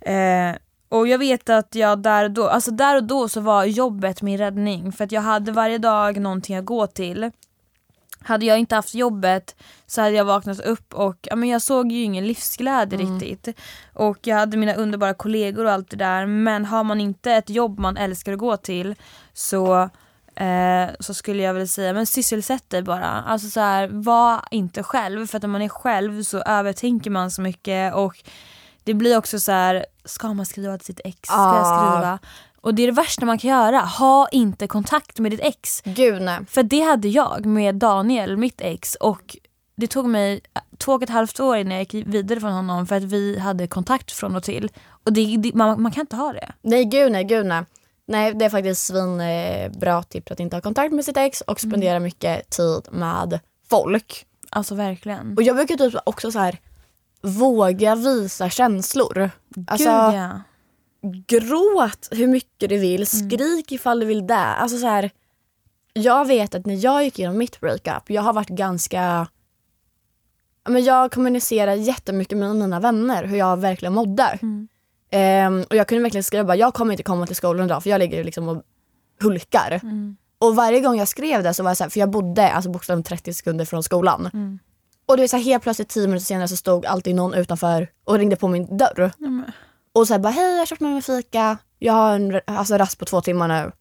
[0.01, 0.57] Eh,
[0.89, 4.23] och jag vet att jag där och då, alltså där och då så var jobbet
[4.23, 7.31] min räddning för att jag hade varje dag någonting att gå till.
[8.21, 9.57] hade jag inte haft jobbet
[9.87, 13.19] så hade jag vaknat upp och ja, men jag såg ju ingen livsglädje Mm.
[13.21, 13.59] riktigt.
[13.95, 17.51] Och jag hade mina underbara kollegor och allt det där men har man inte ett
[17.51, 18.95] jobb man älskar att gå till
[19.33, 19.91] så
[20.41, 23.07] eh, så skulle jag väl säga, men sysselsätt dig bara.
[23.09, 27.31] Alltså så här, var inte själv för att när man är själv så övertänker man
[27.31, 28.17] så mycket och
[28.85, 31.19] det blir också så här, ska man skriva till sitt ex?
[31.23, 31.93] Ska jag Ah.
[31.93, 32.19] skriva?
[32.63, 35.81] Och det är det värsta man kan göra, ha inte kontakt med ditt ex.
[35.85, 36.39] Gud nej.
[36.49, 39.37] För det hade jag med Daniel, mitt ex och
[39.77, 40.41] det tog mig
[40.79, 43.67] två och ett halvt år innan jag gick vidare från honom för att vi hade
[43.67, 44.71] kontakt från och till.
[45.05, 46.53] Och det, det, man, man kan inte ha det.
[46.63, 47.65] Nej gud nej, gud nej.
[48.11, 51.41] Nej det är faktiskt svin eh, bra tips att inte ha kontakt med sitt ex
[51.41, 54.27] och spendera mycket tid med folk.
[54.51, 55.35] Alltså verkligen.
[55.37, 56.59] Och jag brukar typ också så här
[57.23, 59.31] våga visa känslor.
[59.67, 60.41] Alltså Gud ja.
[61.27, 64.35] gråt hur mycket du vill, skrik ifall du vill det.
[64.35, 65.11] Alltså så här,
[65.93, 69.29] jag vet att när jag gick igenom mitt breakup, jag har varit ganska...
[70.69, 74.39] Men jag kommunicerar jättemycket med mina vänner hur jag verkligen mådde.
[75.11, 77.91] Ehm, och jag kunde verkligen skriva bara, jag kommer inte komma till skolan idag för
[77.91, 78.63] jag ligger liksom och
[79.21, 79.81] hulkar.
[80.39, 82.71] Och varje gång jag skrev det så var jag så här, för jag bodde alltså
[82.71, 84.31] bokstavligen 30 sekunder från skolan.
[85.07, 87.89] Och det är så här, helt plötsligt 10 minuter senare så stod alltid någon utanför
[88.05, 89.11] och ringde på min dörr.
[89.93, 92.77] Och så här, bara hej jag har köpt med mig fika, jag har en alltså,
[92.77, 93.73] rast på två timmar nu.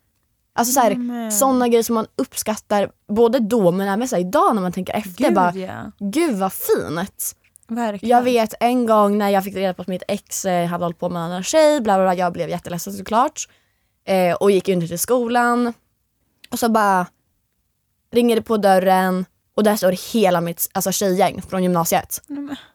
[0.53, 0.89] Alltså så här,
[1.29, 5.23] sådana grejer som man uppskattar både då men även så idag när man tänker efter.
[5.23, 5.91] Gud bara, ja.
[5.99, 7.35] Gud vad fint.
[7.69, 8.17] Verkligen.
[8.17, 10.99] Jag vet en gång när jag fick reda på att mitt ex eh, hade hållit
[10.99, 13.47] på med en annan tjej, bla bla bla, jag blev jätteledsen såklart.
[14.05, 15.73] Eh, och gick inte till skolan.
[16.51, 17.05] Och så bara
[18.11, 22.21] ringer det på dörren och där står hela mitt alltså, tjejgäng från gymnasiet.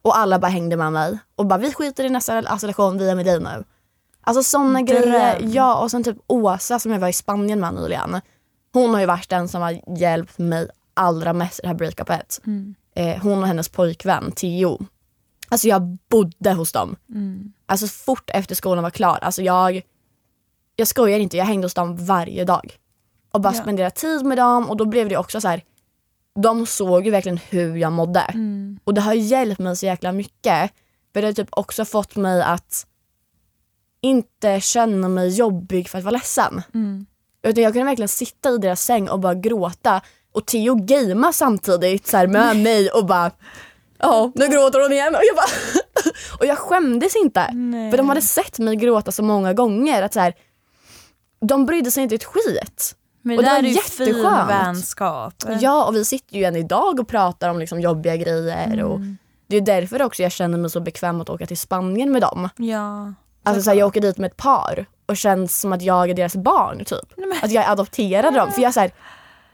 [0.03, 3.11] Och alla bara hängde med mig och bara vi skiter i nästa alltså, lektion, vi
[3.11, 3.65] är med dig nu.
[4.21, 5.39] Alltså sådana grejer.
[5.43, 8.21] Ja och sen typ Åsa som jag var i Spanien med nyligen.
[8.73, 12.41] Hon har ju varit den som har hjälpt mig allra mest i det här breakupet.
[12.95, 14.79] Eh, hon och hennes pojkvän Theo.
[15.49, 16.97] Alltså jag bodde hos dem.
[17.67, 19.19] Alltså fort efter skolan var klar.
[19.23, 19.83] Alltså jag,
[20.77, 22.79] jag skojar inte, jag hängde hos dem varje dag.
[23.33, 23.61] Och bara Ja.
[23.63, 25.63] spenderade tid med dem och då blev det också så här.
[26.43, 28.21] De såg ju verkligen hur jag mådde.
[28.21, 28.79] Mm.
[28.85, 30.71] Och det har hjälpt mig så jäkla mycket.
[31.13, 32.87] För det har typ också fått mig att
[34.01, 36.63] inte känna mig jobbig för att vara ledsen.
[36.75, 37.07] Mm.
[37.43, 40.01] Utan jag kunde verkligen sitta i deras säng och bara gråta.
[40.35, 43.31] Och Theo gamea samtidigt så här, med mig och bara
[43.99, 45.15] Ja, nu gråter hon igen.
[45.15, 45.81] Och jag, bara,
[46.39, 47.53] och jag skämdes inte.
[47.53, 47.91] Nej.
[47.91, 50.03] För de hade sett mig gråta så många gånger.
[50.03, 50.35] att så här,
[51.41, 52.95] De brydde sig inte ett skit.
[53.23, 54.51] Men och det det är ju fin jätteskönt.
[54.51, 55.35] vänskap.
[55.61, 58.83] Ja, och vi sitter ju än idag och pratar om liksom jobbiga grejer.
[58.83, 59.17] Och Mm.
[59.47, 62.49] det är därför också jag känner mig så bekväm att åka till Spanien med dem.
[62.57, 63.13] Ja.
[63.43, 66.15] Alltså så här, jag åker dit med ett par och känns som att jag är
[66.15, 67.13] deras barn typ.
[67.43, 68.53] Att jag adopterade dem.
[68.53, 68.93] För jag är så här,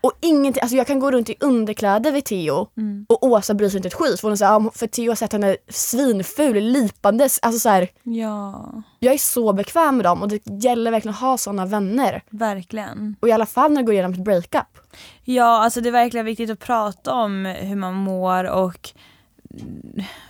[0.00, 3.06] och ingenting, alltså jag kan gå runt i underkläder vid Theo Mm.
[3.08, 4.20] och Åsa bryr sig inte ett skit.
[4.20, 7.38] För, hon "Ja, för Theo har sett henne svinful, lipandes.
[7.42, 11.20] Alltså så här, ja, jag är så bekväm med dem och det gäller verkligen att
[11.20, 12.22] ha såna vänner.
[12.30, 13.16] verkligen.
[13.20, 14.78] Och i alla fall när du går igenom ett breakup.
[15.24, 18.90] Ja, alltså det är verkligen viktigt att prata om hur man mår och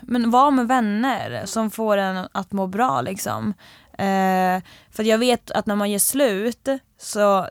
[0.00, 3.54] men var med vänner som får en att må bra liksom.
[3.92, 6.68] Eh, för jag vet att när man gör slut
[6.98, 7.46] så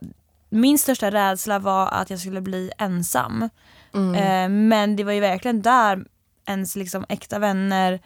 [0.49, 3.49] min största rädsla var att jag skulle bli ensam.
[3.93, 4.15] Mm.
[4.15, 6.05] Eh, men det var ju verkligen där
[6.45, 7.99] ens liksom äkta vänner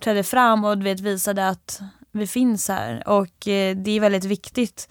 [0.00, 1.80] trädde fram och vet, visade att
[2.12, 3.08] vi finns här.
[3.08, 4.88] Och eh, det är väldigt viktigt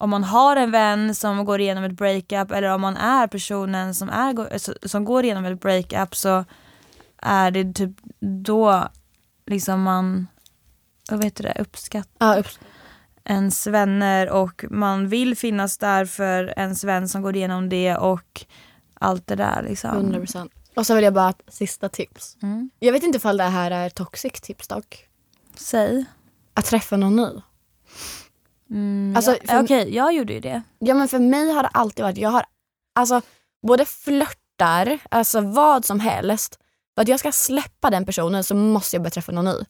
[0.00, 3.94] om man har en vän som går igenom ett breakup eller om man är personen
[3.94, 6.44] som, är, som går igenom ett breakup så
[7.22, 8.88] är det typ då
[9.46, 10.26] liksom man
[11.10, 12.46] vad du det, uppskattar Ja, upp,
[13.28, 18.44] ens vänner och man vill finnas där för ens vän som går igenom det och
[19.00, 20.12] allt det där liksom.
[20.14, 20.50] 100%.
[20.76, 22.36] Och så vill jag bara ett sista tips.
[22.42, 22.70] Mm.
[22.78, 25.08] Jag vet inte ifall det här är toxic tips dock.
[25.56, 26.04] Säg.
[26.54, 27.28] Att träffa någon ny.
[28.70, 30.62] Mm, Alltså, ja, Okej, jag gjorde ju det.
[30.78, 32.44] Ja men för mig har det alltid varit, jag har
[32.94, 33.20] alltså
[33.66, 36.58] både flörtar, alltså vad som helst.
[36.94, 39.64] För att jag ska släppa den personen så måste jag börja träffa någon ny.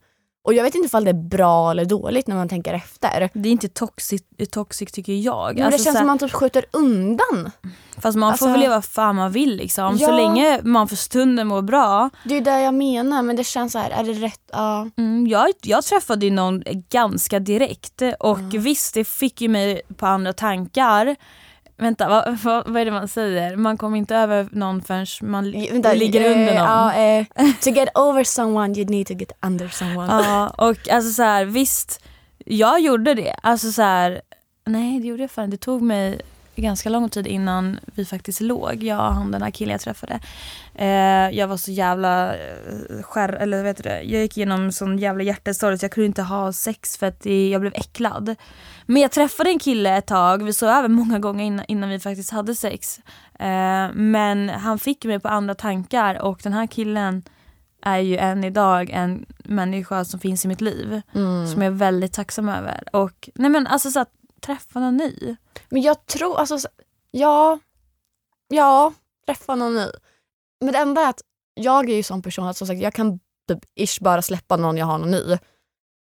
[0.45, 3.31] Och jag vet inte ifall det är bra eller dåligt när man tänker efter.
[3.33, 5.55] Det är inte toxic, toxic tycker jag.
[5.55, 7.51] Men Alltså, det känns så här- som man typ skjuter undan.
[7.99, 9.99] Fast man får alltså- väl göra vad fan man vill liksom.
[9.99, 10.11] Så Ja.
[10.17, 12.11] länge man för stunden mår bra.
[12.25, 14.41] Det är det jag menar men det känns så här, är det rätt?
[14.53, 14.89] Ja.
[14.99, 20.07] Mm, jag, jag träffade ju någon ganska direkt och visst det fick ju mig på
[20.07, 21.17] andra tankar.
[21.81, 23.57] Vänta, vad, vad, vad är det man säger?
[23.57, 26.65] Man kommer inte över någon förrän man Vänta, ligger eh, under någon.
[26.65, 27.27] Ja, eh,
[27.61, 30.13] to get over someone you need to get under someone.
[30.13, 32.05] Ja, och alltså så här, visst,
[32.39, 33.35] jag gjorde det.
[33.43, 34.21] Alltså så här,
[34.67, 36.21] nej det gjorde jag fan Det tog mig
[36.63, 40.21] ganska lång tid innan vi faktiskt låg, jag och han den här killen jag träffade.
[40.75, 44.99] Eh, jag var så jävla eh, skär, eller vet du det, jag gick igenom sån
[44.99, 48.37] jävla hjärtesorg så jag kunde inte ha sex för att jag blev äcklad.
[48.87, 52.01] Men jag träffade en kille ett tag, vi sov över många gånger innan, innan vi
[52.01, 53.01] faktiskt hade sex.
[53.39, 57.23] Eh, men han fick mig på andra tankar och den här killen
[57.83, 61.01] är ju än idag en människa som finns i mitt liv.
[61.15, 61.47] Mm.
[61.47, 62.85] Som jag är väldigt tacksam över.
[62.93, 65.37] Och nej men alltså så att träffa någon ny.
[65.69, 66.69] Men jag tror, alltså, så-
[67.11, 67.59] ja,
[68.49, 68.93] ja,
[69.27, 69.87] träffa någon ny.
[70.61, 71.21] Men det enda är att
[71.55, 73.19] jag är ju sån person att som sagt, jag kan
[73.49, 75.39] typ ish bara släppa någon jag har någon ny.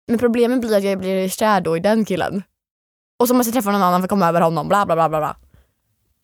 [0.07, 2.43] Men problemet blir att jag blir kär då i den killen.
[3.19, 5.09] Och så måste jag träffa någon annan för att komma över honom, bla bla bla
[5.09, 5.19] bla.
[5.19, 5.35] bla.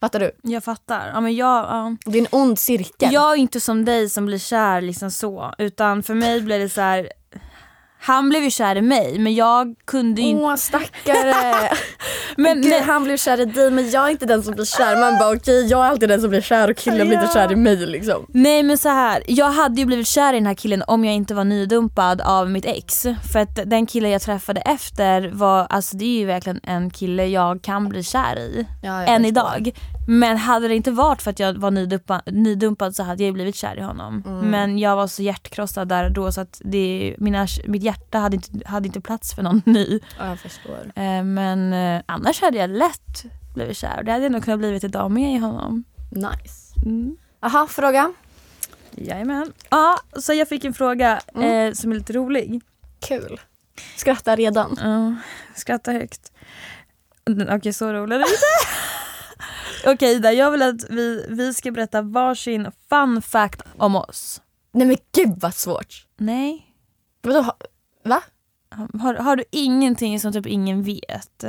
[0.01, 0.31] Fattar du?
[0.43, 1.07] Jag fattar.
[1.13, 1.95] Ja, men jag, ja.
[2.05, 3.13] Det är en ond cirkel.
[3.13, 5.53] jag är inte som dig som blir kär liksom så.
[5.57, 7.11] Utan för mig blir det så här.
[8.05, 10.43] Han blev ju kär i mig men jag kunde ju inte.
[10.43, 11.69] Åh stackare.
[12.37, 14.65] Men, Gud, nej, han blev kär i dig men jag är inte den som blir
[14.65, 14.99] kär.
[14.99, 17.51] Man bara okej jag är alltid den som blir kär och killen blir inte kär
[17.51, 18.25] i mig liksom.
[18.27, 19.23] nej men så här.
[19.27, 22.49] jag hade ju blivit kär i den här killen om jag inte var nydumpad av
[22.49, 23.03] mitt ex.
[23.33, 27.25] För att den killen jag träffade efter var, alltså det är ju verkligen en kille
[27.25, 28.65] jag kan bli kär i.
[28.81, 29.71] Ja, än idag.
[30.07, 33.55] Men hade det inte varit för att jag var nydumpad, nydumpad så hade jag blivit
[33.55, 34.23] kär i honom.
[34.25, 34.39] Mm.
[34.39, 38.49] Men jag var så hjärtkrossad där då så att det, mina, mitt hjärta hade inte,
[38.65, 39.99] hade inte plats för någon ny.
[40.19, 40.91] Ja, jag förstår.
[40.95, 43.23] Eh, Men eh, annars hade jag lätt
[43.55, 45.83] blivit kär och det hade jag nog kunnat blivit idag med i honom.
[46.11, 46.73] Nice.
[46.85, 47.17] Mm.
[47.41, 48.13] Aha, fråga.
[48.91, 49.53] Jajamän.
[49.69, 51.67] Ja, så jag fick en fråga Mm.
[51.67, 52.61] eh, som är lite rolig.
[53.07, 53.39] Kul.
[53.97, 54.77] Skrattar redan.
[54.81, 55.15] Ja,
[55.55, 56.31] skratta högt.
[57.49, 58.45] Okej, så rolig är det inte.
[59.93, 64.41] Okej Ida, jag vill att vi, vi ska berätta varsin fun fact om oss.
[64.71, 66.07] Nej men gud vad svårt.
[66.17, 66.67] Nej.
[67.21, 67.53] Vadå?
[68.03, 68.21] Va?
[69.01, 71.43] Har, har du ingenting som typ ingen vet?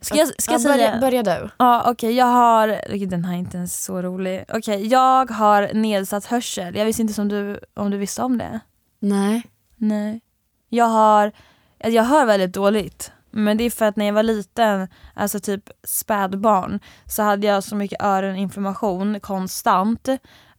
[0.00, 1.00] Ska jag, ska jag ja, säga?
[1.00, 1.50] börja, börja du.
[1.58, 4.44] Ja okej, jag har, den här är inte ens så rolig.
[4.48, 6.76] Okej, jag har nedsatt hörsel.
[6.76, 8.60] Jag visste inte om du, om du visste om det.
[8.98, 9.42] Nej.
[9.76, 10.20] Nej.
[10.68, 11.32] Jag har,
[11.78, 13.12] jag hör väldigt dåligt.
[13.30, 17.64] Men det är för att när jag var liten, alltså typ spädbarn, så hade jag
[17.64, 20.08] så mycket öroninflammation konstant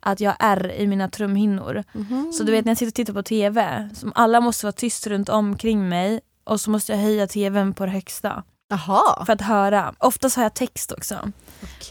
[0.05, 1.83] att jag har ärr i mina trumhinnor.
[2.37, 5.07] Så du vet när jag sitter och tittar på TV, som alla måste vara tyst
[5.07, 9.25] runt omkring mig och så måste jag höja TVn på det högsta Jaha.
[9.25, 9.95] för att höra.
[9.97, 11.31] Oftast har jag text också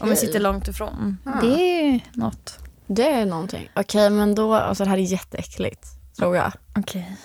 [0.01, 1.17] om jag sitter långt ifrån.
[1.25, 1.41] Ah.
[1.41, 2.59] Det är något.
[2.87, 3.69] Det är någonting.
[3.75, 5.87] Okej men då, alltså det här är jätteäckligt.
[6.17, 6.51] Tror jag.
[6.77, 7.17] Okej.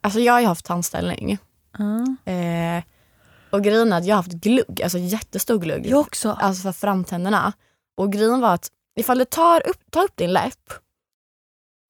[0.00, 1.38] Alltså jag har ju haft tandställning.
[1.78, 2.32] Ja.
[2.32, 2.82] Eh,
[3.50, 5.86] och grejen är att jag har haft glugg, alltså jättestor glugg.
[5.86, 6.30] Jag också.
[6.30, 7.52] Alltså för framtänderna.
[7.96, 8.68] Och grejen var att
[9.00, 10.72] ifall du tar upp, tar upp din läpp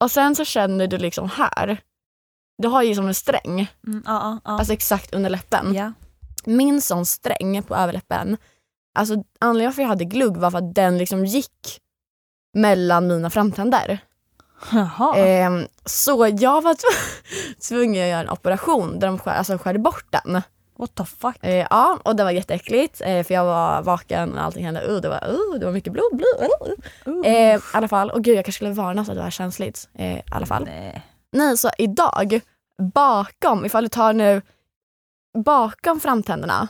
[0.00, 1.80] och sen så känner du liksom här.
[2.58, 4.50] Du har ju som en sträng, Mm, ja, ja, ja.
[4.58, 5.74] alltså exakt under läppen.
[5.74, 5.92] ja.
[6.44, 8.36] Min sån sträng på överläppen,
[8.98, 11.80] alltså anledningen varför jag hade glugg var för att den liksom gick
[12.54, 13.98] mellan mina framtänder.
[15.16, 19.78] Ehm, så jag var tv- tvungen att göra en operation där de skär, alltså skär
[19.78, 20.42] bort den.
[20.80, 21.36] What the fuck?
[21.40, 24.86] Eh, ja, och det var jätteäckligt eh, för jag var vaken och allting hände.
[24.86, 26.10] Uh, det, var, uh, det var mycket blod.
[26.12, 26.72] blod
[27.06, 27.32] uh.
[27.32, 29.88] Eh, I alla fall, och gud jag kanske skulle varna så att det var känsligt.
[29.94, 30.64] Eh, I alla fall.
[30.64, 31.06] Nej.
[31.32, 32.40] Nej, så idag,
[32.94, 34.42] bakom, ifall du tar nu
[35.44, 36.68] bakom framtänderna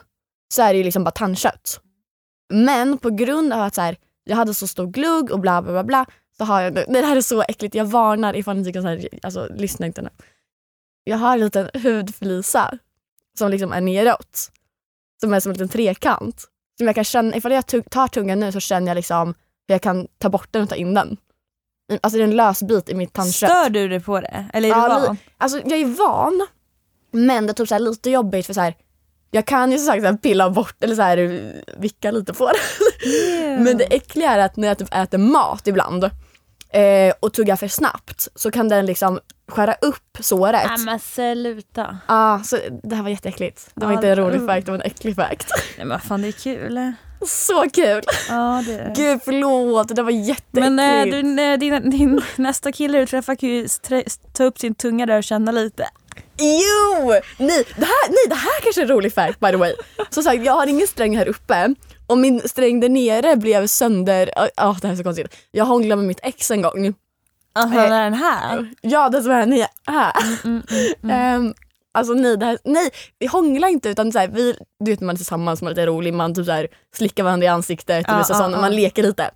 [0.54, 1.80] så är det ju liksom bara tandkött.
[2.52, 5.72] Men på grund av att så här, jag hade så stor glugg och bla bla
[5.72, 6.06] bla, bla
[6.36, 8.80] så har jag nu, nej det här är så äckligt, jag varnar ifall ni tycker
[8.80, 10.10] så här, alltså lyssna inte nu.
[11.04, 12.78] Jag har en liten hudflisa
[13.40, 14.50] som liksom är neråt.
[15.20, 16.44] Som är som en liten trekant.
[16.78, 19.28] Som jag kan känna, ifall jag tar tungan nu så känner jag liksom
[19.68, 21.16] hur jag kan ta bort den och ta in den.
[22.00, 23.50] Alltså det är en lös bit i mitt tandkött.
[23.50, 24.46] Stör du dig på det?
[24.52, 25.16] Eller är Ja, du van?
[25.38, 26.46] Alltså jag är van,
[27.10, 28.76] men det är typ så lite jobbigt för så här,
[29.30, 31.16] jag kan ju som sagt så här pilla bort eller så här,
[31.78, 32.58] vicka lite på det.
[33.58, 36.04] Men det äckliga är att när jag typ äter mat ibland
[36.72, 39.20] eh, och tuggar för snabbt så kan den liksom
[39.50, 40.66] skära upp såret.
[40.66, 41.98] Nej men sluta.
[42.06, 43.70] Ah, så det här var jätteäckligt.
[43.74, 44.46] Det var Ja, inte en rolig mm.
[44.46, 45.48] fact, det var en äcklig fact.
[45.76, 46.92] Nej men fan det är kul.
[47.26, 48.02] Så kul!
[48.28, 48.94] Ja det är.
[48.94, 50.72] Gud förlåt, det var jätteäckligt.
[50.72, 53.68] Men äh, du, nej, din, din nästa kille du träffar kan ju
[54.32, 55.86] ta upp sin tunga där och känna lite.
[56.38, 57.08] Jo!
[57.38, 59.74] Nej det, här, nej, det här kanske är en rolig fact by the way.
[60.10, 61.74] Som sagt, jag har ingen sträng här uppe
[62.06, 64.30] och min sträng där nere blev sönder.
[64.36, 65.36] Ja, ah, det här är så konstigt.
[65.50, 66.94] Jag hånglade med mitt ex en gång.
[67.52, 68.70] Alltså Eh, den här.
[68.80, 69.68] Ja, den som är här.
[69.86, 70.12] här.
[70.44, 70.62] Mm,
[71.02, 71.10] mm.
[71.10, 71.54] Ehm,
[71.92, 75.06] alltså nej, det här, nej, vi hånglar inte utan så här, vi, du vet när
[75.06, 78.06] man är tillsammans, man är lite rolig, man typ så här, slickar varandra i ansiktet
[78.08, 78.60] och Ja, så, ja, sånt, ja.
[78.60, 79.30] man leker lite.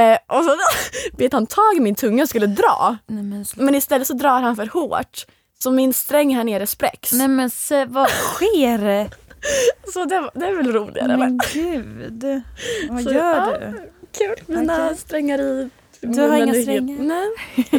[0.00, 0.56] Eh, och så
[1.16, 2.96] bet han tag i min tunga och skulle dra.
[3.06, 5.26] Nej men, Men istället så drar han för hårt.
[5.62, 7.12] Så min sträng här nere spräcks.
[7.12, 9.10] nej men se, vad sker?
[9.92, 11.16] Så det, det är väl roligare?
[11.16, 12.42] Men gud.
[12.90, 13.90] Vad Så, gör du?
[14.18, 14.56] Kul.
[14.56, 14.96] Mina Okej.
[14.96, 15.70] strängar i
[16.02, 16.98] Du har inga strängar?
[16.98, 17.30] Nej.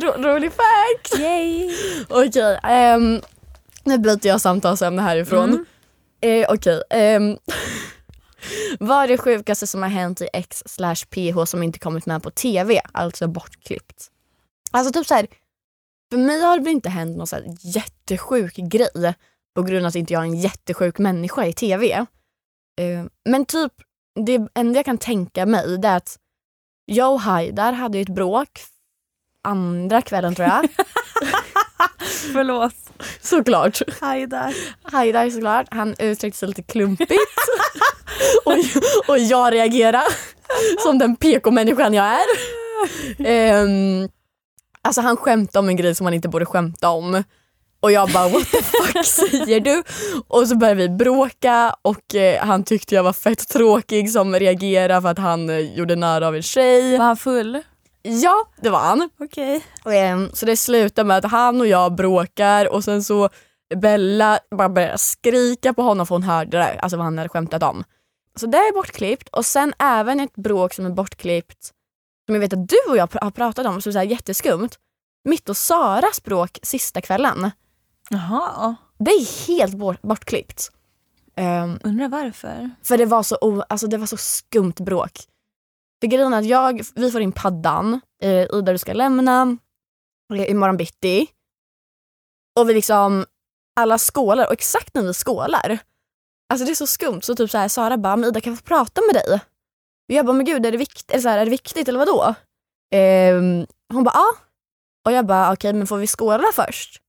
[0.24, 1.20] Rolig fact.
[1.20, 1.72] Yay!
[2.10, 3.22] Okej, ehm,
[3.84, 5.50] nu byter jag samtalsämne härifrån.
[5.50, 5.66] Mm.
[6.22, 6.84] Eh, Okej.
[6.90, 7.38] ehm,
[8.80, 12.24] vad är det sjukaste som har hänt i X slash PH som inte kommit med
[12.24, 12.82] på TV?
[12.92, 14.08] Alltså bortklippt.
[14.72, 15.28] Alltså typ så här.
[16.12, 19.14] För mig har det väl inte hänt någon så här jättesjuk grej
[19.56, 21.92] på grund av att inte jag är en jättesjuk människa i TV.
[22.82, 23.74] Eh, men typ
[24.26, 26.18] det enda jag kan tänka mig det är att
[26.86, 28.50] jag och Haidar hade ett bråk
[29.44, 30.68] andra kvällen tror jag.
[32.34, 32.76] Förlåt.
[33.22, 33.82] Såklart.
[34.02, 34.56] Hej där.
[34.84, 37.12] Haidar såklart, han uttryckte sig lite klumpigt.
[38.46, 38.58] och,
[39.08, 40.06] och jag reagerade
[40.80, 42.54] som den PK-människan jag är.
[43.26, 44.10] Ehm,
[44.82, 47.24] alltså han skämtade om en grej som han inte borde skämta om.
[47.84, 49.84] Och jag bara what the fuck säger du?
[50.28, 55.02] Och så började vi bråka och eh, han tyckte jag var fett tråkig som reagerade
[55.02, 56.98] för att han eh, gjorde nära av en tjej.
[56.98, 57.62] Var han full?
[58.02, 59.10] Ja, det var han.
[59.20, 59.62] Okej.
[59.86, 63.30] Ehm, Så det slutar med att han och jag bråkar och sen så
[63.76, 67.64] Bella bara börjar skrika på honom för hon hörde det, alltså vad han hade skämtat
[67.64, 67.84] om.
[68.40, 71.72] Så det är bortklippt och sen även ett bråk som är bortklippt
[72.26, 74.06] som jag vet att du och jag pr- har pratat om som är så här
[74.06, 74.70] jätteskumt.
[75.30, 77.52] Mitt och Saras bråk sista kvällen.
[78.10, 78.76] Jaha.
[79.00, 80.72] Det är helt bort, bortklippt.
[81.36, 82.70] Ehm, Undrar varför?
[82.84, 85.12] för det var så, o- alltså det var så skumt bråk.
[86.02, 89.58] För grejen är att jag, vi får in paddan, eh, Ida du ska lämna
[90.34, 91.28] eh, imorgon bitti.
[92.60, 93.26] Och vi liksom,
[93.80, 95.78] alla skålar och exakt när vi skålar,
[96.54, 98.60] alltså det är så skumt så typ så här, Sara bara, men Ida kan jag
[98.60, 99.34] få prata med dig?
[100.10, 102.00] Och jag bara, men gud är det, vikt, eller så här, är det viktigt eller
[102.00, 102.36] vadå?
[102.94, 104.26] Ehm, hon bara, ja.
[105.06, 107.02] Och jag bara, okej men får vi skåla först?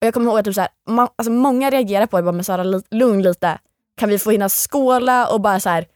[0.00, 2.32] Och jag kommer ihåg att typ så här, ma- alltså många reagerar på det, bara,
[2.32, 3.58] men Sara li- lugn lite
[3.96, 5.86] kan vi få hinna skåla och bara så här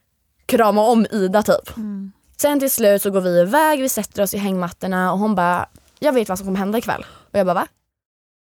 [0.46, 1.76] krama om Ida typ.
[1.76, 2.12] Mm.
[2.36, 5.68] Sen till slut så går vi iväg, vi sätter oss i hängmattorna och hon bara,
[5.98, 7.06] jag vet vad som kommer hända ikväll.
[7.32, 7.66] Och jag bara va?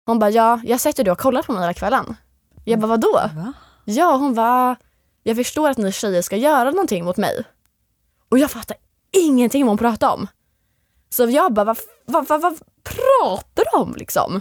[0.07, 2.16] Hon bara, ja jag har sett hur du har kollat på mig hela kvällen.
[2.64, 3.12] Jag bara vadå?
[3.12, 3.53] Va?
[3.84, 4.76] Ja hon var
[5.22, 7.44] jag förstår att ni tjejer ska göra någonting mot mig.
[8.28, 8.76] Och jag fattar
[9.12, 10.26] ingenting vad hon pratar om.
[11.11, 14.40] Så jag bara, vad, vad, vad, vad pratar du om liksom?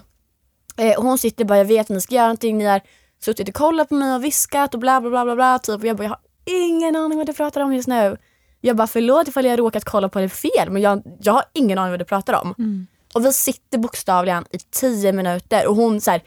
[0.78, 2.82] Eh, hon sitter bara, jag vet att ni ska göra någonting, ni har
[3.20, 5.80] suttit och kollat på mig och viskat och bla bla bla bla bla typ.
[5.80, 8.18] Och jag bara, jag har ingen aning vad du pratar om just nu.
[8.62, 11.78] Jag bara, förlåt ifall jag råkat kolla på det fel men jag, jag har ingen
[11.78, 12.56] aning vad du pratar om.
[12.58, 12.88] Mm.
[13.14, 16.24] Och vi sitter bokstavligen i tio minuter och hon så här,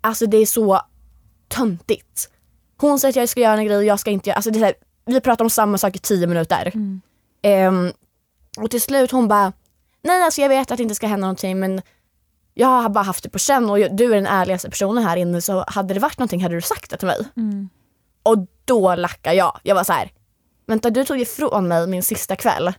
[0.00, 0.80] alltså det är så
[1.48, 2.30] töntigt.
[2.76, 4.58] Hon säger att jag ska göra en grej och jag ska inte göra, alltså det
[4.58, 4.74] är så här,
[5.06, 6.72] vi pratar om samma sak i tio minuter.
[6.74, 7.00] Mm.
[7.42, 7.92] Ehm,
[8.58, 9.52] och till slut hon bara,
[10.02, 11.82] nej alltså jag vet att det inte ska hända någonting men
[12.58, 15.40] jag har bara haft det på känn och du är den ärligaste personen här inne
[15.40, 17.18] så hade det varit någonting hade du sagt det till mig.
[17.36, 17.68] Mm.
[18.22, 19.60] Och då lackar jag.
[19.62, 20.12] Jag var så här,
[20.66, 22.72] vänta du tog ifrån mig min sista kväll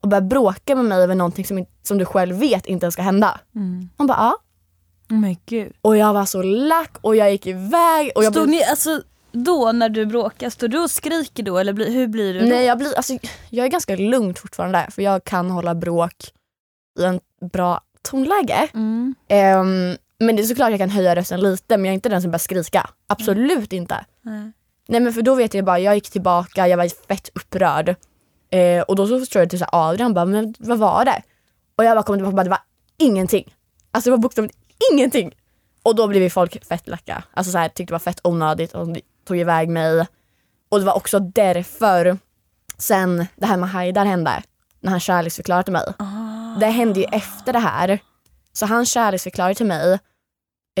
[0.00, 3.02] och började bråka med mig över någonting som, som du själv vet inte ens ska
[3.02, 3.40] hända.
[3.54, 3.88] Mm.
[3.96, 4.36] Hon bara ja.
[5.10, 5.72] Oh my gud.
[5.82, 9.02] Och jag var så lack och jag gick iväg och jag Stod blev, ni, alltså
[9.32, 12.46] då när du bråkar, står du och skriker då eller blir, hur blir du då?
[12.46, 13.18] Nej jag blir, alltså
[13.50, 16.32] jag är ganska lugn fortfarande för jag kan hålla bråk
[16.98, 17.20] i en
[17.52, 18.68] bra tonläge.
[18.74, 19.14] Mm.
[19.28, 22.22] Ehm, men det är såklart jag kan höja rösten lite men jag är inte den
[22.22, 22.90] som börjar skrika.
[23.06, 24.04] Absolut inte.
[24.22, 24.52] Nej.
[24.88, 27.94] Nej men för då vet jag bara, jag gick tillbaka, jag var fett upprörd.
[28.50, 31.22] Eh, och då så förstår jag till så här, Adrian bara, men vad var det?
[31.76, 32.62] Och jag bara kom tillbaka och bara, det var
[32.98, 33.54] ingenting.
[33.90, 34.58] Alltså det var bokstavligt
[34.92, 35.32] ingenting.
[35.82, 37.24] Och då blev vi folk fett lacka.
[37.34, 40.06] Alltså så här, tyckte det var fett onödigt och tog iväg mig.
[40.68, 42.18] Och det var också därför
[42.78, 44.42] sen det här med Haidar hände.
[44.80, 45.92] När han kärleksförklarade till mig.
[45.98, 46.56] Ah.
[46.60, 47.98] Det hände ju efter det här.
[48.52, 49.98] Så han kärleksförklarade till mig.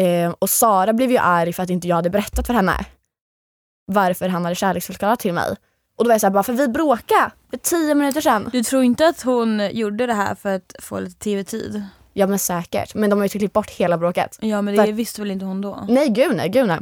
[0.00, 2.86] Eh, och Sara blev ju arg för att inte jag hade berättat för henne
[3.92, 5.56] varför han hade kärleksförklarat till mig.
[5.96, 8.48] Och då var jag såhär, bara för vi bråkade för tio minuter sedan.
[8.52, 11.82] Du tror inte att hon gjorde det här för att få lite tv-tid?
[12.12, 14.38] Ja men säkert, men de har ju klippt bort hela bråket.
[14.40, 15.86] Ja men För- det visste väl inte hon då?
[15.88, 16.78] Nej gud nej, gud nej.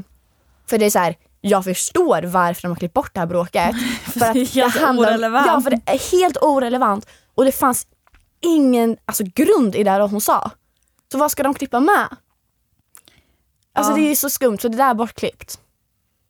[0.67, 3.77] För det är så här, jag förstår varför de har klippt bort det här bråket.
[4.05, 5.47] för att det är helt handlar om- orelevant.
[5.47, 7.07] Ja för det är helt orelevant.
[7.35, 7.87] Och det fanns
[8.41, 10.51] ingen alltså, grund i det hon sa.
[11.13, 12.09] Så vad ska de klippa med?
[13.73, 13.97] Alltså Ja.
[13.97, 15.61] det är så skumt så det där är bortklippt.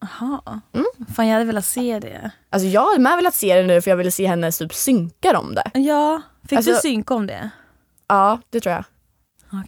[0.01, 0.61] Jaha.
[0.73, 0.87] Mm.
[1.17, 2.31] Fan jag hade velat se det.
[2.51, 5.39] Alltså jag hade med velat se det nu för jag ville se henne typ synka
[5.39, 5.71] om det.
[5.75, 7.51] Ja, fick Alltså- du synk om det?
[8.09, 8.85] Ja det tror jag.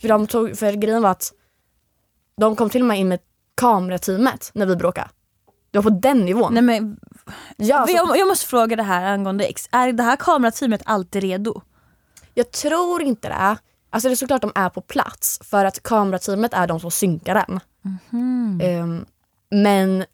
[0.01, 1.32] För, de tog, för grejen var att
[2.41, 3.18] de kom till och med in med
[3.55, 5.09] kamerateamet när vi bråkade.
[5.71, 6.55] Det var på den nivån.
[6.55, 6.97] Nej men
[7.57, 9.68] ja, alltså, jag, jag måste fråga det här angående X.
[9.73, 11.62] Är det här kamerateamet alltid redo?
[12.35, 13.57] Jag tror inte det.
[13.91, 17.35] Alltså det är såklart de är på plats för att kamerateamet är de som synkar
[17.35, 17.61] den.
[17.83, 18.61] Mhm.
[18.62, 19.05] Ehm,
[19.51, 20.05] men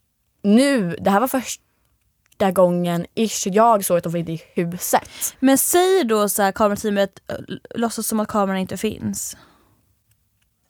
[0.42, 5.08] nu, det här var första gången ish jag såg att de var inne i huset.
[5.40, 7.36] Men säger då så här kamerateamet, äh,
[7.74, 9.36] låtsas som att kameran inte finns.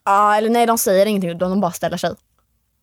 [0.05, 2.15] Ja eller nej de säger ingenting, de bara ställer sig.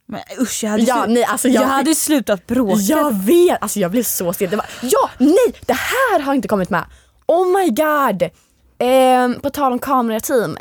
[0.06, 2.80] Men usch jag hade, Ja, nej, alltså, jag jag- hade slutat bråka.
[2.80, 3.62] Jag vet!
[3.62, 4.50] Alltså jag blev så stel.
[4.50, 5.54] Det var, ja, nej!
[5.60, 6.84] Det här har inte kommit med.
[7.26, 8.30] Oh my god!
[8.78, 10.56] Ehm, på tal om kamerateam.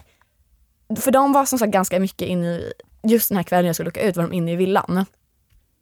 [0.99, 2.73] För de var som sagt ganska mycket inne i,
[3.03, 5.05] just den här kvällen jag skulle åka ut var de inne i villan.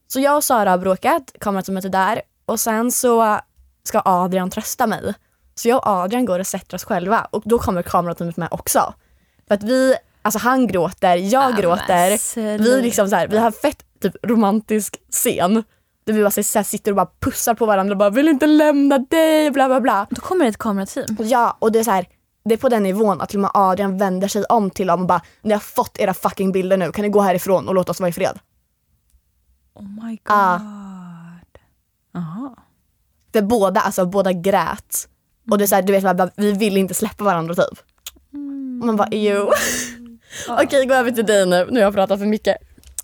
[0.08, 3.40] Så jag och Sara har bråkat, kamerateamet är där och sen så
[3.84, 5.14] ska Adrian trösta mig.
[5.56, 8.94] Så jag och Adrian går och sätter oss själva och då kommer kamerateamet med också.
[9.48, 12.38] För att vi, alltså han gråter, jag men gråter.
[12.58, 15.64] Vi, liksom så här, vi har fett typ romantisk scen.
[16.04, 18.48] Där vi bara så här, sitter och bara pussar på varandra och bara vill inte
[18.48, 20.08] lämna dig bla bla bla.
[20.10, 21.18] Då kommer det ett kamerateam.
[21.20, 22.08] Ja och det är så här,
[22.46, 25.02] det är på den nivån att till och med Adrian vänder sig om till dem
[25.02, 27.92] och bara ni har fått era fucking bilder nu, kan ni gå härifrån och låta
[27.92, 28.40] oss vara i fred?
[29.74, 30.36] Oh my god.
[30.36, 30.60] Ah.
[32.14, 32.56] Jaha.
[33.34, 35.08] För båda, alltså båda grät.
[35.52, 37.80] Och det är så här, du vet, bara, vi vill inte släppa varandra typ.
[38.82, 39.52] Och man bara jo.
[40.48, 42.58] Okej gå över till dig nu, nu har jag pratat för mycket.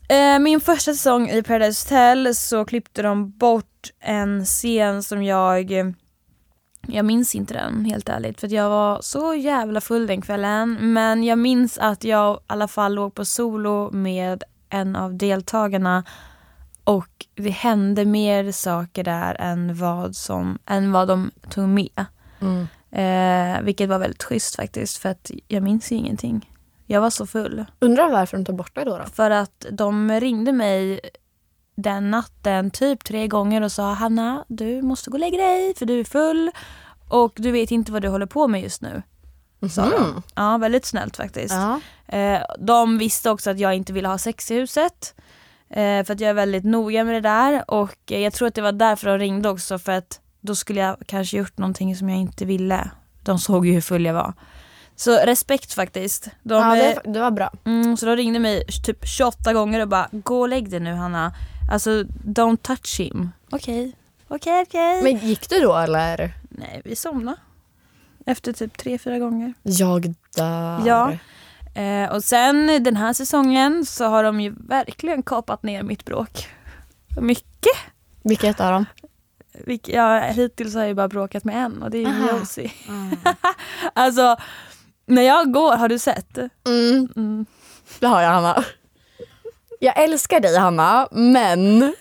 [0.09, 5.71] Eh, min första säsong i Paradise Hotel så klippte de bort en scen som jag
[6.87, 11.23] jag minns inte den helt ärligt för jag var så jävla full den kvällen men
[11.23, 16.03] jag minns att jag i alla fall låg på solo med en av deltagarna
[16.83, 22.05] och det hände mer saker där än vad, som, än vad de tog med.
[22.91, 26.49] Eh, vilket var väldigt schysst faktiskt för att jag minns ju ingenting.
[26.89, 27.65] Jag var så full.
[27.79, 28.97] Undrar varför de tar bort det då?
[28.97, 29.05] då?
[29.05, 30.99] För att de ringde mig
[31.75, 35.85] den natten typ tre gånger och sa Hanna, du måste gå och lägga dig för
[35.85, 36.51] du är full
[37.09, 39.03] och du vet inte vad du håller på med just nu.
[39.59, 40.23] De.
[40.35, 41.53] Ja, väldigt snällt faktiskt.
[41.53, 41.79] Ja.
[42.17, 45.15] Eh, de visste också att jag inte ville ha sex i huset.
[45.69, 48.61] Eh, för att jag är väldigt noga med det där och jag tror att det
[48.61, 52.19] var därför de ringde också för att då skulle jag kanske gjort någonting som jag
[52.19, 52.89] inte ville.
[53.23, 54.33] De såg ju hur full jag var.
[54.99, 56.29] Så respekt faktiskt.
[56.43, 57.51] De, ja det, det var bra.
[57.65, 60.93] Mm, så de ringde mig typ 28 gånger och bara gå och lägg dig nu
[60.93, 61.33] Hanna.
[61.71, 61.89] Alltså
[62.23, 63.29] don't touch him.
[63.49, 63.95] Okej,
[64.27, 65.03] okej okej.
[65.03, 66.33] Men gick du då eller?
[66.49, 67.37] Nej vi somnade.
[68.25, 69.53] Efter typ 3-4 gånger.
[69.63, 70.81] Jag dör.
[70.85, 71.11] Ja.
[71.81, 76.47] Eh, och sen den här säsongen så har de ju verkligen kapat ner mitt bråk.
[77.21, 77.77] Mycket.
[78.23, 78.85] Vilket av dem?
[79.65, 82.39] Vilk, ja, hittills har jag ju bara bråkat med en och det är.
[82.39, 82.71] Josie.
[83.93, 84.37] alltså
[85.07, 86.37] när jag går, har du sett?
[86.37, 87.45] Mm, Mm.
[87.99, 88.63] det har jag Hanna.
[89.79, 91.93] Jag älskar dig Hanna, men...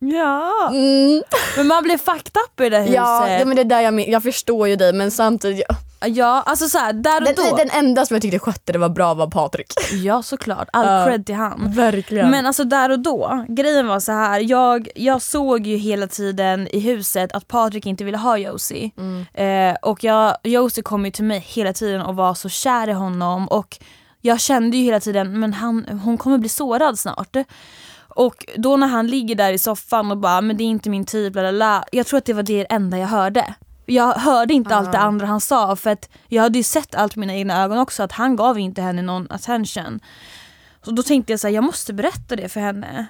[0.00, 1.22] Ja, Mm,
[1.56, 2.94] men man blir fucked up i det huset.
[2.94, 5.66] ja, men det är där jag, jag förstår ju dig men samtidigt...
[6.06, 7.56] Ja, alltså så här, där och Den, då.
[7.56, 9.72] den enda som jag tyckte skötte det var bra var Patrik.
[9.92, 11.04] Ja såklart, all Ja.
[11.06, 11.72] cred till han.
[11.72, 12.30] Verkligen.
[12.30, 14.40] Men alltså där och då, grejen var så här.
[14.40, 18.90] Jag, jag såg ju hela tiden i huset att Patrik inte ville ha Josie.
[19.34, 22.92] Eh, och jag, Josie kom ju till mig hela tiden och var så kär i
[22.92, 23.78] honom och
[24.20, 27.36] jag kände ju hela tiden men han, hon kommer bli sårad snart.
[28.08, 31.04] Och då när han ligger där i soffan och bara men det är inte min
[31.04, 31.84] typ, bla.
[31.92, 33.54] jag tror att det var det enda jag hörde.
[33.90, 37.16] Jag hörde inte allt det andra han sa för att jag hade ju sett allt
[37.16, 40.00] med mina egna ögon också att han gav inte henne någon attention.
[40.84, 43.06] Så då tänkte jag så här, jag måste berätta det för henne.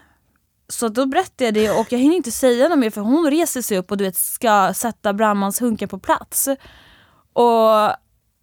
[0.68, 3.62] Så då berättade jag det och jag hinner inte säga något mer för hon reser
[3.62, 6.48] sig upp och du vet ska sätta brandmans hunken på plats.
[7.32, 7.92] Och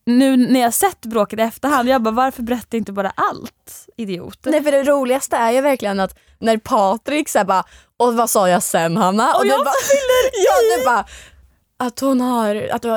[0.06, 3.88] nu när jag sett bråket i efterhand, jag bara varför berättar jag inte bara allt?
[3.98, 4.40] Idiot.
[4.44, 7.64] Nej för det roligaste är ju verkligen att när Patrik säger bara
[7.98, 9.36] och vad sa jag sen Hanna?
[9.36, 9.74] Och, jag du bara,
[10.46, 11.06] ja, du bara
[11.80, 12.92] att hon har, att eh,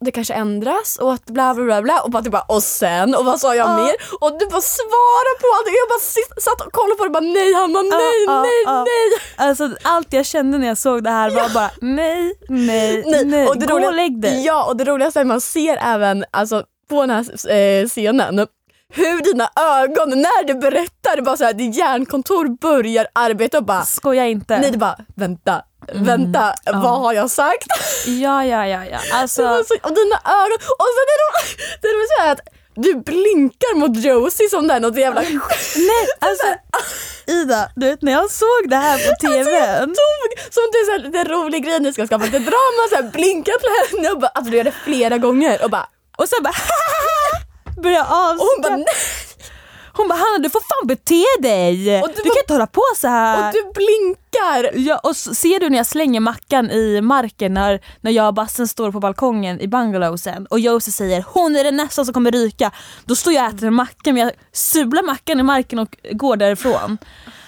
[0.00, 3.24] det kanske ändras och att bla bla bla bla och Patrik bara och sen och
[3.24, 3.76] vad sa jag Ja.
[3.76, 3.94] mer?
[4.20, 7.12] Och du bara svara på allt jag bara sit, satt och kollade på det och
[7.12, 8.84] bara nej Hanna nej Ja, nej ja, ja.
[8.84, 9.48] nej.
[9.48, 13.46] Alltså allt jag kände när jag såg det här var bara nej, nej, nej, nej.
[13.68, 14.44] gå och lägg dig.
[14.44, 18.46] Ja och det roligaste är att man ser även alltså, på den här eh, scenen
[18.94, 19.48] hur dina
[19.80, 24.26] ögon när du berättar, det bara så här, ditt hjärnkontor börjar arbeta och bara Skoja
[24.26, 24.58] inte.
[24.58, 25.62] Nej det bara vänta,
[25.92, 27.66] vänta, vad har jag sagt?
[28.06, 28.98] Ja, ja, ja, ja.
[29.12, 32.40] Alltså, Alltså, och dina ögon, och det är ro- det är så här att
[32.74, 36.46] du blinkar mot Josie som den något jävla nej, alltså
[37.26, 39.86] Ida, du vet när jag såg det här på TVn.
[39.88, 43.52] tog som det är så här, grej ni ska skapa lite drama, så här, blinka
[43.60, 45.86] till henne och bara, alltså du gör det flera gånger och bara
[46.18, 46.54] Och sen bara
[47.82, 48.86] börjar och hon bara nej
[49.98, 52.02] Hon bara Hanna du får fan bete dig.
[52.02, 53.48] Och Du, du kan inte hålla på så här.
[53.48, 54.78] och du blinkar.
[54.78, 58.68] Ja, och ser du när jag slänger mackan i marken när, när jag och Bassen
[58.68, 62.70] står på balkongen i bungalowsen och Josie säger hon är den nästa som kommer ryka.
[63.04, 66.36] Då står jag och äter en macka men jag sular mackan i marken och går
[66.36, 66.98] därifrån.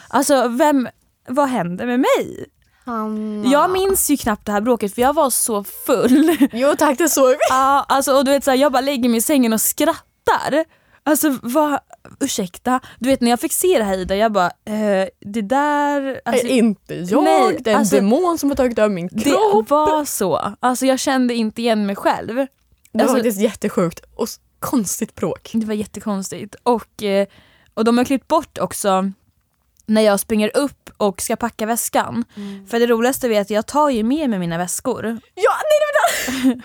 [0.09, 0.88] Alltså vem,
[1.28, 2.46] vad hände med mig?
[2.84, 3.48] Hanna.
[3.48, 6.36] Jag minns ju knappt det här bråket för jag var så full.
[6.53, 7.36] Jo tack det såg vi.
[7.51, 10.64] Ja, alltså, och du vet, så här, jag bara lägger mig i sängen och skrattar.
[11.05, 11.78] Alltså vad,
[12.21, 12.81] ursäkta.
[12.99, 16.21] Du vet när jag fick se det här Ida, jag bara, eh, det där...
[16.25, 19.09] Alltså, är inte jag, nej, det är en alltså, demon som har tagit över min
[19.12, 19.71] det kropp.
[19.71, 20.55] var så.
[20.61, 22.35] Alltså jag kände inte igen mig själv.
[22.37, 22.47] Det
[22.93, 25.51] var Alltså, faktiskt jättesjukt och konstigt bråk.
[25.53, 26.55] det var jättekonstigt.
[26.62, 27.27] Och, eh,
[27.75, 29.11] och de har klippt bort också
[29.87, 32.25] när jag springer upp och ska packa väskan.
[32.71, 35.05] För det roligaste är att jag tar ju med mig mina väskor.
[35.35, 36.62] Ja, nej det var det.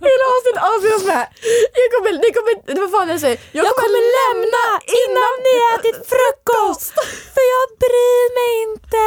[0.00, 1.26] Hela avsnittet avslutas med
[1.74, 4.64] jag kommer, det kommer, det var fan jag säger, jag, Jag kommer lämna
[5.02, 6.94] innan ni ätit frukost!
[7.34, 9.06] För jag bryr mig inte!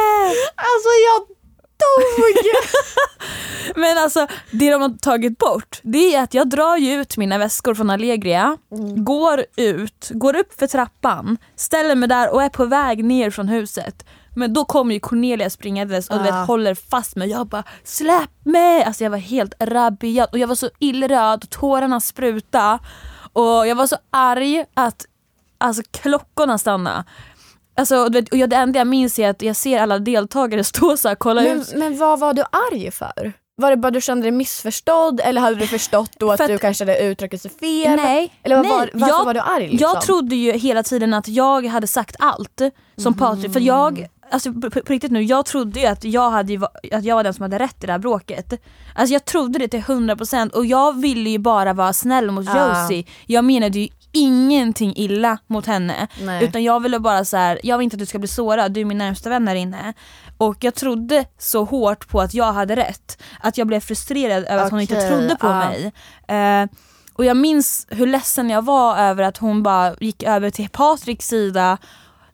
[0.69, 1.19] Alltså jag
[1.83, 2.51] dog!
[3.75, 7.38] Men alltså det de har tagit bort det är att jag drar ju ut mina
[7.38, 8.57] väskor från Allegria,
[8.95, 13.47] går ut, går upp för trappan, ställer mig där och är på väg ner från
[13.47, 14.05] huset.
[14.38, 16.19] Men då kommer ju Cornelia springandes och Ah.
[16.23, 17.29] vet, håller fast mig.
[17.29, 18.83] Jag bara släpp mig!
[18.83, 22.79] Alltså jag var helt rabiat och jag var så illröd och tårarna spruta.
[23.33, 25.05] Och jag var så arg att
[25.57, 27.03] alltså, klockorna stannade.
[27.75, 30.97] Alltså, vet, och jag, det enda jag minns är att jag ser alla deltagare stå
[30.97, 31.73] så här, kolla men, ut.
[31.75, 33.33] men vad var du arg för?
[33.61, 36.49] Var det bara du kände dig missförstådd eller hade du förstått då att, För att-
[36.49, 37.95] du kanske hade uttryckt sig fel?
[37.95, 38.73] Nej, Eller vad nej.
[38.73, 39.69] var, varför jag, var du arg?
[39.69, 39.89] Liksom?
[39.93, 42.61] Jag trodde ju hela tiden att jag hade sagt allt
[42.97, 46.67] som Patrik, för jag Alltså på, på riktigt nu, jag trodde ju att jag, hade
[46.91, 48.53] att jag var den som hade rätt i det här bråket.
[48.95, 52.82] Alltså jag trodde det till 100% och jag ville ju bara vara snäll mot Ah.
[52.84, 53.05] Josie.
[53.25, 56.07] Jag menade ju ingenting illa mot henne.
[56.21, 56.43] Nej.
[56.43, 58.82] Utan jag ville bara så här, jag vill inte att du ska bli sårad, du
[58.82, 59.93] är min närmsta vän här inne.
[60.38, 64.63] Och jag trodde så hårt på att jag hade rätt, att jag blev frustrerad över
[64.63, 65.59] att hon inte trodde på ja.
[65.59, 65.93] mig.
[66.28, 66.67] Eh,
[67.13, 71.28] och jag minns hur ledsen jag var över att hon bara gick över till Patriks
[71.28, 71.78] sida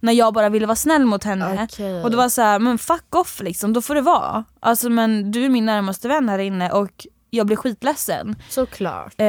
[0.03, 1.67] när jag bara ville vara snäll mot henne.
[1.71, 2.03] Okej.
[2.03, 4.43] Och det var så här, men fuck off liksom, då får det vara.
[4.59, 8.35] Alltså men du är min närmaste vän här inne och jag blir skitledsen.
[8.49, 9.13] Såklart.
[9.17, 9.25] Eh,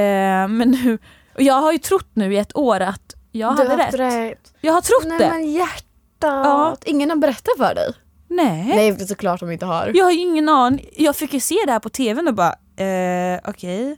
[0.48, 0.98] men nu,
[1.34, 3.94] och jag har ju trott nu i ett år att jag du hade rätt.
[3.94, 4.54] rätt.
[4.60, 5.28] Jag har trott Nej det.
[5.28, 5.84] men hjärtat.
[6.20, 6.76] Ja.
[6.84, 7.92] Ingen har berättat för dig?
[8.28, 8.64] Nej.
[8.66, 9.90] Nej det är såklart de inte har.
[9.94, 10.88] Jag har ju ingen aning.
[10.96, 12.54] Jag fick ju se det här på tvn och bara,
[12.86, 13.96] eh, okej.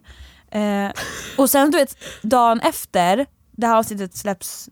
[0.50, 0.90] Eh,
[1.38, 4.68] och sen du vet, dagen efter, det här avsnittet släpps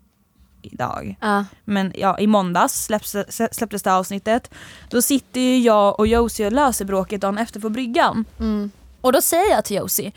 [0.72, 1.16] idag.
[1.20, 1.44] Ja.
[1.64, 3.16] Men ja, i måndags släpps,
[3.50, 4.50] släpptes det avsnittet.
[4.90, 8.24] Då sitter ju jag och Josie och löser bråket dagen efter på bryggan.
[8.40, 8.70] Mm.
[9.00, 10.12] Och då säger jag till Josie,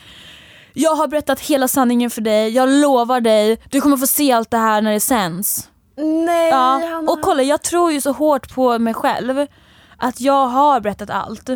[0.73, 4.51] jag har berättat hela sanningen för dig, jag lovar dig, du kommer få se allt
[4.51, 5.69] det här när det sänds.
[6.27, 7.11] Nej Ja, Hanna.
[7.11, 9.45] och kolla jag tror ju så hårt på mig själv
[9.97, 11.49] att jag har berättat allt.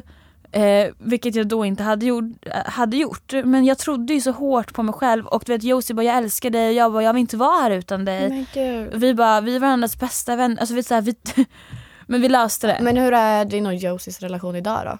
[0.52, 2.26] Eh, vilket jag då inte hade gjort,
[2.66, 3.34] hade gjort.
[3.44, 6.18] Men jag trodde ju så hårt på mig själv och du vet Josie bara jag
[6.18, 8.46] älskar dig och jag bara jag vill inte vara här utan dig.
[8.94, 10.58] Vi bara vi är varandras bästa vän.
[10.60, 11.16] Alltså, vi, så här, vi,
[12.08, 12.78] men vi löste det.
[12.82, 14.98] Men hur är din och Josies relation idag då?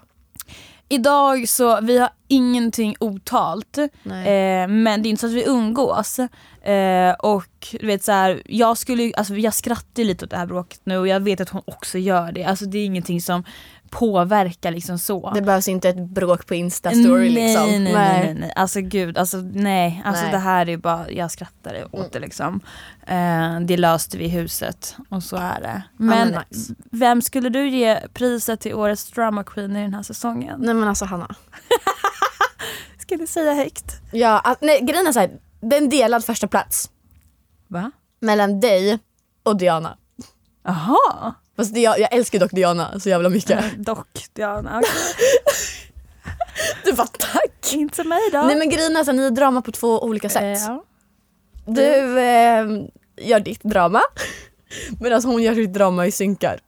[0.88, 3.78] Idag så, vi har ingenting otalt.
[3.78, 6.18] Eh, men det är inte så att vi umgås.
[6.62, 10.46] Eh, och du vet så här, jag skulle alltså jag skrattar lite åt det här
[10.46, 12.44] bråket nu och jag vet att hon också gör det.
[12.44, 13.44] Alltså det är ingenting som
[13.92, 15.30] påverkar liksom så.
[15.34, 17.66] Det behövs inte ett bråk på Insta-story nej, liksom.
[17.66, 18.52] nej, nej, nej, nej.
[18.56, 20.02] Alltså gud, alltså nej.
[20.04, 20.32] Alltså Nej.
[20.32, 22.60] det här är bara, jag skrattar åt det liksom.
[23.06, 25.82] Eh, det löste vi i huset och så är det.
[25.96, 26.74] Men men nice.
[26.90, 30.60] vem skulle du ge priset till årets drama queen i den här säsongen?
[30.60, 31.34] Nej men alltså Hanna.
[32.98, 34.00] Ska du säga högt?
[34.12, 35.30] Ja, nej, grejen är såhär,
[35.60, 36.90] det är en delad första plats
[37.68, 37.90] Va?
[38.20, 38.98] mellan dig
[39.42, 39.96] och Diana.
[40.64, 41.34] Jaha.
[41.62, 43.64] Fast det, jag, jag älskar dock Diana så jävla mycket.
[43.78, 44.78] Dock, Diana.
[44.78, 44.90] okej.
[46.84, 47.72] Du bara tack!
[47.72, 48.42] Inte mig då.
[48.42, 50.42] Nej men grejen är så ni är drama på två olika sätt.
[50.42, 50.84] Eh, ja.
[51.66, 52.66] Du eh,
[53.28, 54.00] gör ditt drama
[55.00, 56.60] medan hon gör sitt drama i synkar.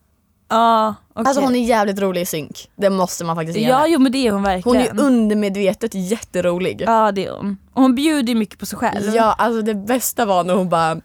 [0.48, 1.28] Ja, okej.
[1.28, 2.70] Alltså hon är jävligt rolig i synk.
[2.76, 4.80] Det måste man faktiskt ge Ja, jo men det är hon Hon verkligen.
[4.80, 6.82] är ju undermedvetet jätterolig.
[6.86, 7.56] Ja, det är hon.
[7.72, 9.14] Och hon bjuder ju mycket på sig själv.
[9.14, 11.00] Ja, alltså det bästa var när hon bara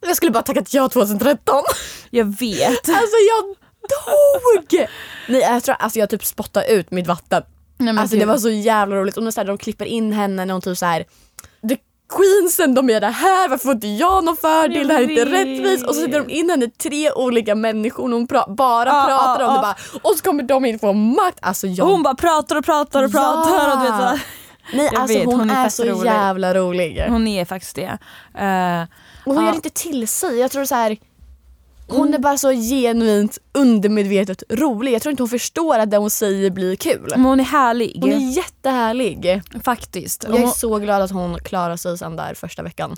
[0.00, 1.62] jag skulle bara tackat ja 2013.
[2.10, 2.88] Jag vet.
[2.88, 3.44] Alltså jag
[3.88, 4.86] dog!
[5.28, 7.42] Nej jag tror alltså jag typ spottade ut mitt vatten.
[7.78, 9.16] Nej, men Alltså det var så jävla roligt.
[9.16, 11.04] Och när så här, de klipper in henne när hon typ så här.
[11.68, 11.76] The
[12.16, 14.76] Queensen de är det här, varför får inte jag någon fördel?
[14.76, 15.86] Jag Det här är inte rättvist.
[15.86, 19.40] Och så sätter de in henne tre olika människor och hon pra- bara Ja, pratar
[19.44, 19.76] ja, om det ja.
[19.92, 20.00] bara.
[20.10, 21.38] Och så kommer de in få makt.
[21.42, 21.86] Alltså jag...
[21.86, 24.20] Och hon bara pratar och pratar och pratar och du vet.
[24.74, 26.10] Nej jag alltså vet, hon, hon är är, så rolig.
[26.10, 27.04] jävla rolig.
[27.08, 27.98] Hon är faktiskt det.
[28.38, 28.82] Eh,
[29.26, 29.48] Och hon Ja.
[29.48, 30.38] gör inte till sig.
[30.38, 30.96] Jag tror så här.
[31.88, 34.92] Hon är bara så genuint undermedvetet rolig.
[34.94, 37.06] Jag tror inte hon förstår att det hon säger blir kul.
[37.10, 37.98] men hon är härlig.
[38.00, 39.42] Hon är jättehärlig.
[39.64, 40.24] Faktiskt.
[40.28, 42.96] Jag är så glad att hon klarar sig sen där första veckan.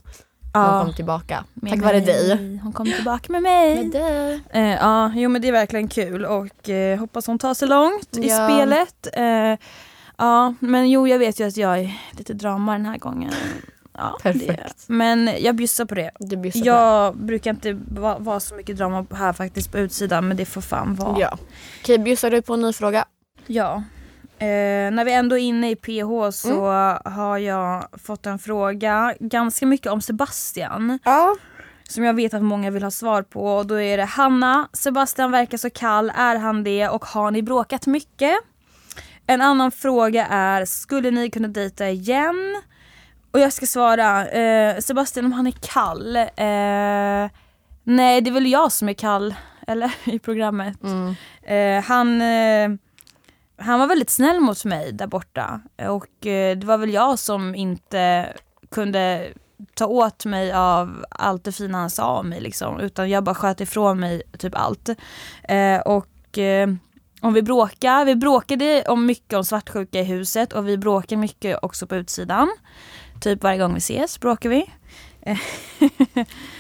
[0.55, 0.77] Ja.
[0.77, 1.45] hon kom tillbaka.
[1.55, 2.59] Med Tack vare dig.
[2.63, 3.85] Hon kommer tillbaka med mig.
[3.89, 4.41] dig.
[4.51, 8.17] Eh, ja, jo men det är verkligen kul och eh, hoppas hon tar sig långt
[8.17, 8.49] i Ja.
[8.49, 9.07] spelet.
[9.13, 9.59] Eh,
[10.19, 13.33] ja, men jo jag vet ju att jag är lite drama den här gången.
[13.99, 14.87] Ja, Perfekt.
[14.87, 16.11] Det, men jag bjussar på det.
[16.19, 20.29] Du bjussar på Jag brukar inte vara va så mycket drama här faktiskt på utsidan
[20.29, 21.03] men det får fan det.
[21.05, 21.21] vara.
[21.21, 21.39] Ja.
[21.83, 23.05] Okej, bjussar du på en ny fråga?
[23.47, 23.83] Ja.
[24.39, 26.67] Eh, när vi ändå är inne i PH så
[27.05, 30.99] har jag fått en fråga ganska mycket om Sebastian.
[31.05, 31.37] Ja.
[31.89, 33.57] Som jag vet att många vill ha svar på.
[33.57, 37.43] Och då är det Hanna, Sebastian verkar så kall, är han det och har ni
[37.43, 38.39] bråkat mycket?
[39.27, 42.63] En annan fråga är, skulle ni kunna dejta igen?
[43.31, 46.17] Och jag ska svara, eh, Sebastian om han är kall?
[46.17, 47.31] Eh,
[47.85, 49.35] nej det är väl jag som är kall,
[49.67, 49.95] eller?
[50.05, 50.83] I programmet.
[50.83, 51.15] Mm.
[51.43, 52.71] Eh, han, eh,
[53.59, 57.55] han var väldigt snäll mot mig där borta och eh, det var väl jag som
[57.55, 58.33] inte
[58.71, 59.33] kunde
[59.75, 63.35] ta åt mig av allt det fina han sa om mig liksom, utan jag bara
[63.35, 64.89] sköt ifrån mig typ allt.
[65.43, 66.39] Eh, och
[67.21, 71.59] om vi bråkar, vi bråkade om mycket om svartsjuka i huset och vi bråkar mycket
[71.63, 72.49] också på utsidan.
[73.21, 74.71] Typ varje gång vi ses bråkar vi.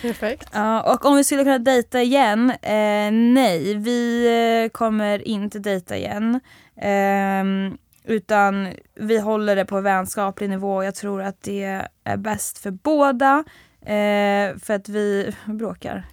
[0.03, 0.49] Perfekt.
[0.53, 2.51] Ja, och om vi skulle kunna dejta igen?
[2.51, 4.27] Eh, nej, vi
[4.65, 6.41] eh, kommer inte dejta igen.
[6.81, 10.85] Ehm, utan vi håller det på vänskaplig nivå.
[10.85, 13.45] Jag tror att det är bäst för båda.
[13.81, 16.07] Eh, för att vi bråkar.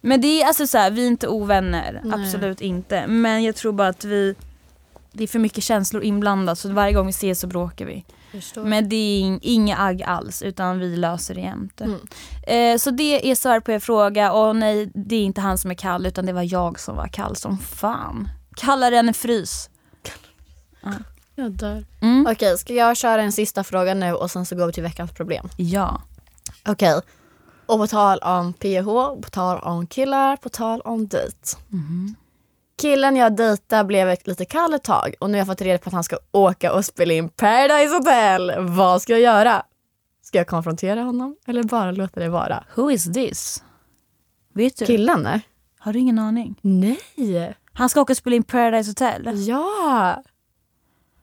[0.00, 2.00] Men det är alltså så här, vi är inte ovänner.
[2.04, 2.14] Nej.
[2.14, 3.06] Absolut inte.
[3.06, 4.34] Men jag tror bara att vi
[5.12, 8.04] det är för mycket känslor inblandat så varje gång vi ses så bråkar vi.
[8.30, 8.64] Förstår.
[8.64, 11.80] Men det är ing- inga agg alls utan vi löser det jämt.
[11.80, 12.00] Mm.
[12.46, 15.70] Eh, så det är svar på er fråga och nej det är inte han som
[15.70, 18.28] är kall utan det var jag som var kall som fan.
[18.56, 19.70] Kallare än en frys.
[21.34, 21.84] Jag dör.
[22.00, 22.26] Mm.
[22.30, 25.12] Okej, ska jag köra en sista fråga nu och sen så går vi till veckans
[25.12, 25.48] problem?
[25.56, 26.02] Ja.
[26.66, 27.00] Okej.
[27.66, 28.84] Och på tal om PH,
[29.22, 31.36] på tal om killar, på tal om dejt.
[32.78, 35.88] Killen jag dejtar blev lite kall ett tag och nu har jag fått reda på
[35.88, 38.52] att han ska åka och spela in Paradise Hotel.
[38.58, 39.62] Vad ska jag göra?
[40.22, 42.64] Ska jag konfrontera honom eller bara låta det vara?
[42.74, 43.64] Who is this?
[44.54, 44.86] Vet du?
[44.86, 45.28] Killen?
[45.78, 46.58] Har du ingen aning?
[46.62, 47.54] Nej.
[47.72, 49.46] Han ska åka och spela in Paradise Hotel.
[49.48, 50.22] Ja.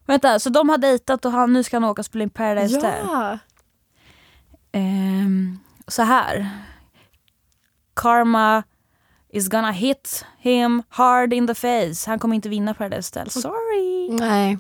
[0.05, 2.75] Vänta, så de har dejtat och han, nu ska han åka och spela in Paradise
[2.75, 3.05] Hotel?
[3.07, 3.39] Ja.
[4.71, 6.49] Ehm, så här.
[7.93, 8.63] Karma
[9.35, 12.09] is gonna hit him hard in the face.
[12.09, 13.29] Han kommer inte vinna Paradise Hotel.
[13.41, 14.09] Sorry.
[14.09, 14.57] Nej.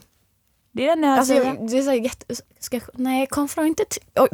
[0.71, 2.35] Det är det Alltså, jag, det är så jätte...
[2.59, 3.87] Ska, nej, konfrontera,
[4.19, 4.29] oj,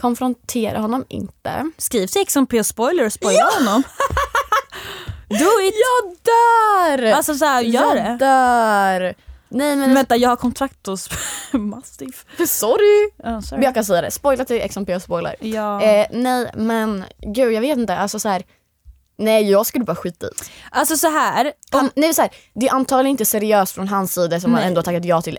[0.00, 1.70] konfrontera honom inte.
[1.78, 3.82] Skriv till Ex on P spoiler och spoila honom.
[5.28, 5.74] Do it!
[5.74, 7.12] Jag dör!
[7.12, 8.24] Alltså så här, gör jag det.
[8.24, 9.14] dör.
[9.48, 11.08] Nej men Vänta, jag har kontrakt hos
[11.52, 12.26] Mastiff.
[12.46, 13.10] sorry.
[13.34, 13.64] Oh, sorry.
[13.64, 15.36] jag kan säga det, spoila till XMP och spoiler.
[15.40, 15.82] Ja.
[15.82, 18.42] Eh, nej men gud jag vet inte, alltså så här.
[19.16, 20.30] Nej jag skulle bara skita i.
[20.70, 21.52] Alltså så här.
[21.70, 24.68] Han, nej, så här det är antagligen inte seriöst från hans sida som han Nej.
[24.68, 25.38] ändå har tackat ja till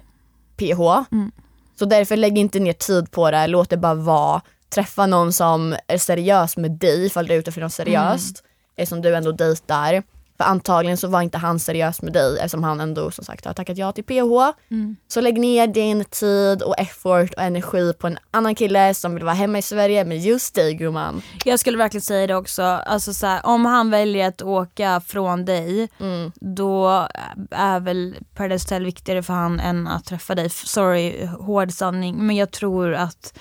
[0.57, 0.81] PH.
[1.11, 1.31] Mm.
[1.79, 4.41] Så därför lägg inte ner tid på det, låt det bara vara.
[4.69, 8.43] Träffa någon som är seriös med dig ifall du är ute för något seriöst.
[8.75, 10.03] Eftersom du ändå dejtar.
[10.37, 13.53] För antagligen så var inte han seriös med dig eftersom han ändå som sagt har
[13.53, 14.53] tackat ja till PH.
[14.71, 14.95] Mm.
[15.07, 19.23] Så lägg ner din tid och effort och energi på en annan kille som vill
[19.23, 21.21] vara hemma i Sverige med just dig gumman.
[21.45, 22.63] Jag skulle verkligen säga det också.
[22.63, 26.31] Alltså så här, om han väljer att åka från dig Mm.
[26.35, 27.07] då
[27.51, 30.49] är väl Paradise Hotel viktigare för han än att träffa dig.
[30.49, 32.27] Sorry, hård sanning.
[32.27, 33.33] Men jag tror att,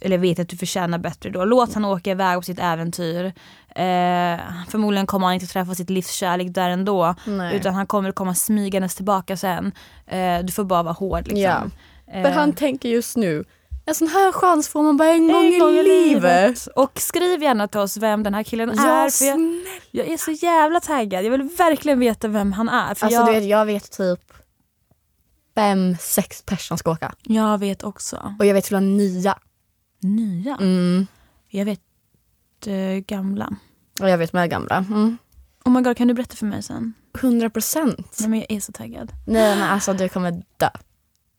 [0.00, 1.44] eller vet att du förtjänar bättre då.
[1.44, 3.24] Låt han åka iväg på sitt äventyr.
[3.68, 7.14] Eh, förmodligen kommer han inte träffa sitt livskärlek där ändå.
[7.24, 7.56] Nej.
[7.56, 9.72] Utan han kommer komma smygandes tillbaka sen.
[10.06, 11.40] Eh, du får bara vara hård liksom.
[11.40, 11.62] Ja.
[12.12, 13.44] Eh, För han tänker just nu,
[13.86, 16.66] en sån här chans får man bara en, gång, i livet.
[16.76, 19.10] Och skriv gärna till oss vem den här killen Ja, är.
[19.10, 19.40] För jag,
[19.90, 21.24] jag är så jävla taggad.
[21.24, 22.94] Jag vill verkligen veta vem han är.
[22.94, 24.20] För Alltså jag, du vet, jag vet typ
[25.54, 27.12] fem, sex personer ska åka.
[27.22, 28.34] jag vet också.
[28.38, 29.38] Och jag vet flera nya.
[30.00, 30.56] Nya.
[30.60, 31.06] Mm.
[31.48, 31.80] Jag vet
[32.66, 32.74] eh,
[33.06, 33.48] gamla.
[34.00, 34.76] Och jag vet med gamla.
[34.76, 35.18] Mm.
[35.64, 36.94] Oh my god, kan du berätta för mig sen?
[37.20, 38.16] 100 procent.
[38.20, 39.12] Nej men jag är så taggad.
[39.26, 40.68] Nej men alltså du kommer dö.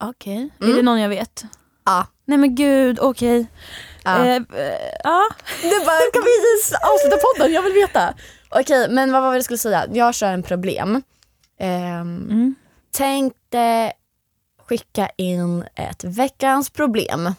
[0.04, 0.50] Okej.
[0.60, 0.72] Mm.
[0.72, 1.44] Är det någon jag vet?
[1.86, 2.08] Ja.
[2.26, 3.48] Nej men gud, okej.
[4.04, 4.18] ja.
[4.26, 4.42] Eh, eh,
[5.04, 5.24] ja.
[5.62, 7.54] Du bara, kan vi avsluta podden?
[7.54, 8.14] Jag vill veta.
[8.50, 9.86] Okej, men vad var det jag skulle säga?
[9.94, 11.02] Jag kör en problem.
[11.60, 12.56] Ehm, Mm.
[12.92, 13.94] tänkte
[14.68, 17.34] skicka in ett veckans problem.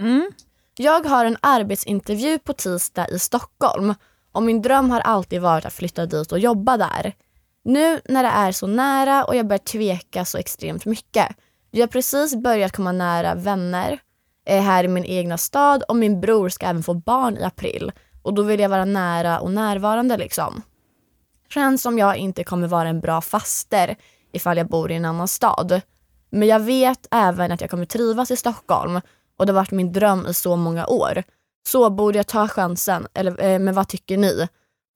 [0.00, 0.30] Mm.
[0.78, 3.94] Jag har en arbetsintervju på tisdag i Stockholm
[4.32, 7.12] och min dröm har alltid varit att flytta dit och jobba där.
[7.64, 11.28] Nu när det är så nära och jag börjar tveka så extremt mycket.
[11.70, 13.98] Jag har precis börjat komma nära vänner
[14.44, 17.92] är här i min egna stad och min bror ska även få barn i april.
[18.22, 20.62] Och då vill jag vara nära och närvarande liksom.
[21.48, 23.96] Känns som jag inte kommer vara en bra faster
[24.32, 25.80] ifall jag bor i en annan stad.
[26.30, 29.00] Men jag vet även att jag kommer trivas i Stockholm
[29.38, 31.22] och det har varit min dröm i så många år.
[31.68, 34.48] Så borde jag ta chansen, eller, eh, men vad tycker ni?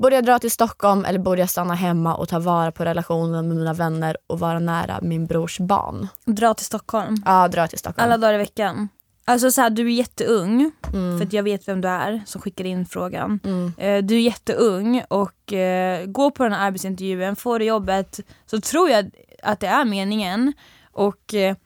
[0.02, 3.48] Borde jag dra till Stockholm eller borde jag stanna hemma och ta vara på relationen
[3.48, 6.08] med mina vänner och vara nära min brors barn?
[6.24, 7.22] Dra till Stockholm.
[7.24, 8.04] Ja, dra till Stockholm.
[8.04, 8.88] Alla dagar i veckan.
[9.24, 11.18] Alltså så här, du är jätteung, Mm.
[11.18, 13.40] för att jag vet vem du är som skickade in frågan.
[13.44, 13.72] Mm.
[13.78, 18.60] Eh, Du är jätteung och eh, går på den här arbetsintervjun, får du jobbet så
[18.60, 19.10] tror jag
[19.42, 20.52] att det är meningen.
[20.92, 21.56] Och eh,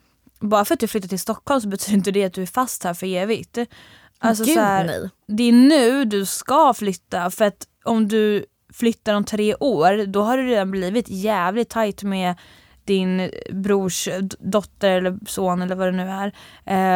[0.49, 2.84] bara för att du flyttar till Stockholm så betyder inte det att du är fast
[2.84, 3.59] här för evigt.
[4.18, 5.11] Alltså, Gud så här, nej.
[5.26, 10.22] det är nu du ska flytta för att om du flyttar om tre år då
[10.22, 12.34] har du redan blivit jävligt tajt med
[12.84, 16.32] din brors dotter eller son eller vad det nu är.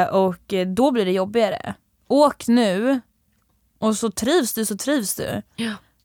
[0.02, 1.74] Eh, och då blir det jobbigare.
[2.08, 3.00] Åk nu
[3.78, 5.42] och så trivs du så trivs du.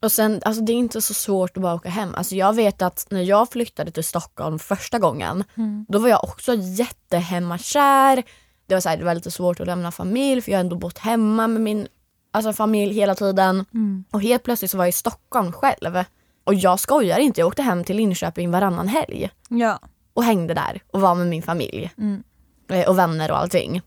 [0.04, 2.14] Och sen, alltså det är inte så svårt att bara åka hem.
[2.14, 5.44] Alltså jag vet att när jag flyttade till Stockholm första gången,
[5.88, 8.22] då var jag också jättehemmakär.
[8.66, 10.76] Det var, så här, det var lite svårt att lämna familj för jag har ändå
[10.76, 11.88] bott hemma med min
[12.30, 13.64] alltså, familj hela tiden.
[14.10, 16.04] Och helt plötsligt så var jag i Stockholm själv.
[16.44, 19.78] Och jag skojar inte, jag åkte hem till Linköping varannan helg Ja.
[20.14, 21.90] och hängde där och var med min familj.
[21.98, 22.22] Mm.
[22.70, 23.80] Eh, Och vänner och allting.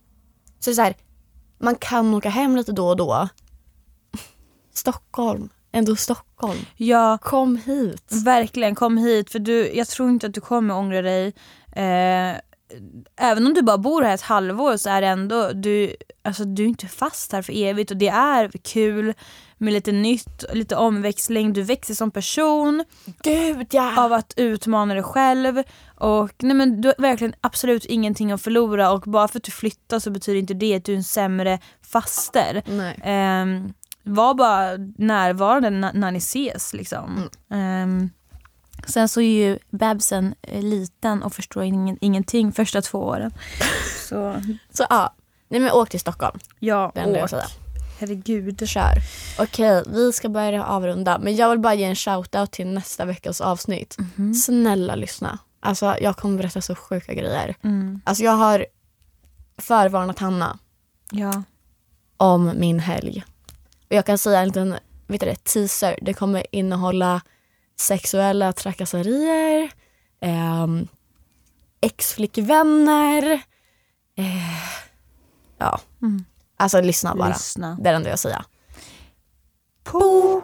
[0.59, 0.95] Så det är så här,
[1.59, 3.28] man kan åka hem lite då och då.
[4.74, 6.59] Stockholm, ändå Stockholm.
[6.76, 8.11] Ja, Kom hit.
[8.26, 11.34] verkligen kom hit för du, jag tror inte att du kommer ångra dig.
[11.76, 12.38] Eh,
[13.20, 16.63] även om du bara bor här ett halvår så är det ändå, du, alltså, du
[16.63, 19.13] är inte fast här för evigt och det är kul
[19.57, 22.84] med lite nytt, lite omväxling, du växer som person
[23.24, 24.03] Gud ja!
[24.05, 25.63] av att utmana dig själv
[25.95, 29.51] och nej men du har verkligen absolut ingenting att förlora och bara för att du
[29.51, 32.63] flyttar så betyder inte det att du är en sämre faster.
[32.68, 33.41] Nej.
[33.41, 33.74] Um,
[34.08, 37.30] var bara närvarande när, när ni ses liksom.
[37.51, 38.10] Ehm,
[38.88, 43.32] sen så är ju bebisen eh, liten och förstår ingen, ingenting första två åren.
[44.10, 44.41] Så
[44.74, 45.14] Så ja,
[45.49, 46.39] nej men åk till Stockholm.
[46.60, 47.32] ja, åk.
[47.99, 48.70] Herregud.
[48.70, 48.93] Kör.
[49.39, 51.20] Okej, vi ska börja avrunda.
[51.20, 53.97] Men jag vill bara ge en shoutout till nästa veckas avsnitt.
[54.45, 55.39] Snälla lyssna.
[55.60, 57.55] Alltså jag kommer berätta så sjuka grejer.
[57.64, 58.01] Mm.
[58.03, 58.66] Alltså jag har
[59.58, 60.60] förvarnat Hanna
[61.12, 61.43] Ja.
[62.18, 63.24] om min helg.
[63.90, 64.78] Jag kan säga en liten
[65.08, 66.00] vet du det, teaser.
[66.02, 67.22] Det kommer innehålla
[67.80, 69.72] sexuella trakasserier,
[70.22, 70.88] ehm,
[71.82, 73.24] ex-flickvänner.
[74.18, 74.64] Eh,
[75.58, 76.26] ja, Mm.
[76.58, 77.28] alltså lyssna bara.
[77.30, 77.78] Lyssna.
[77.82, 78.44] Det är det enda jag säger.
[79.84, 80.44] Pok.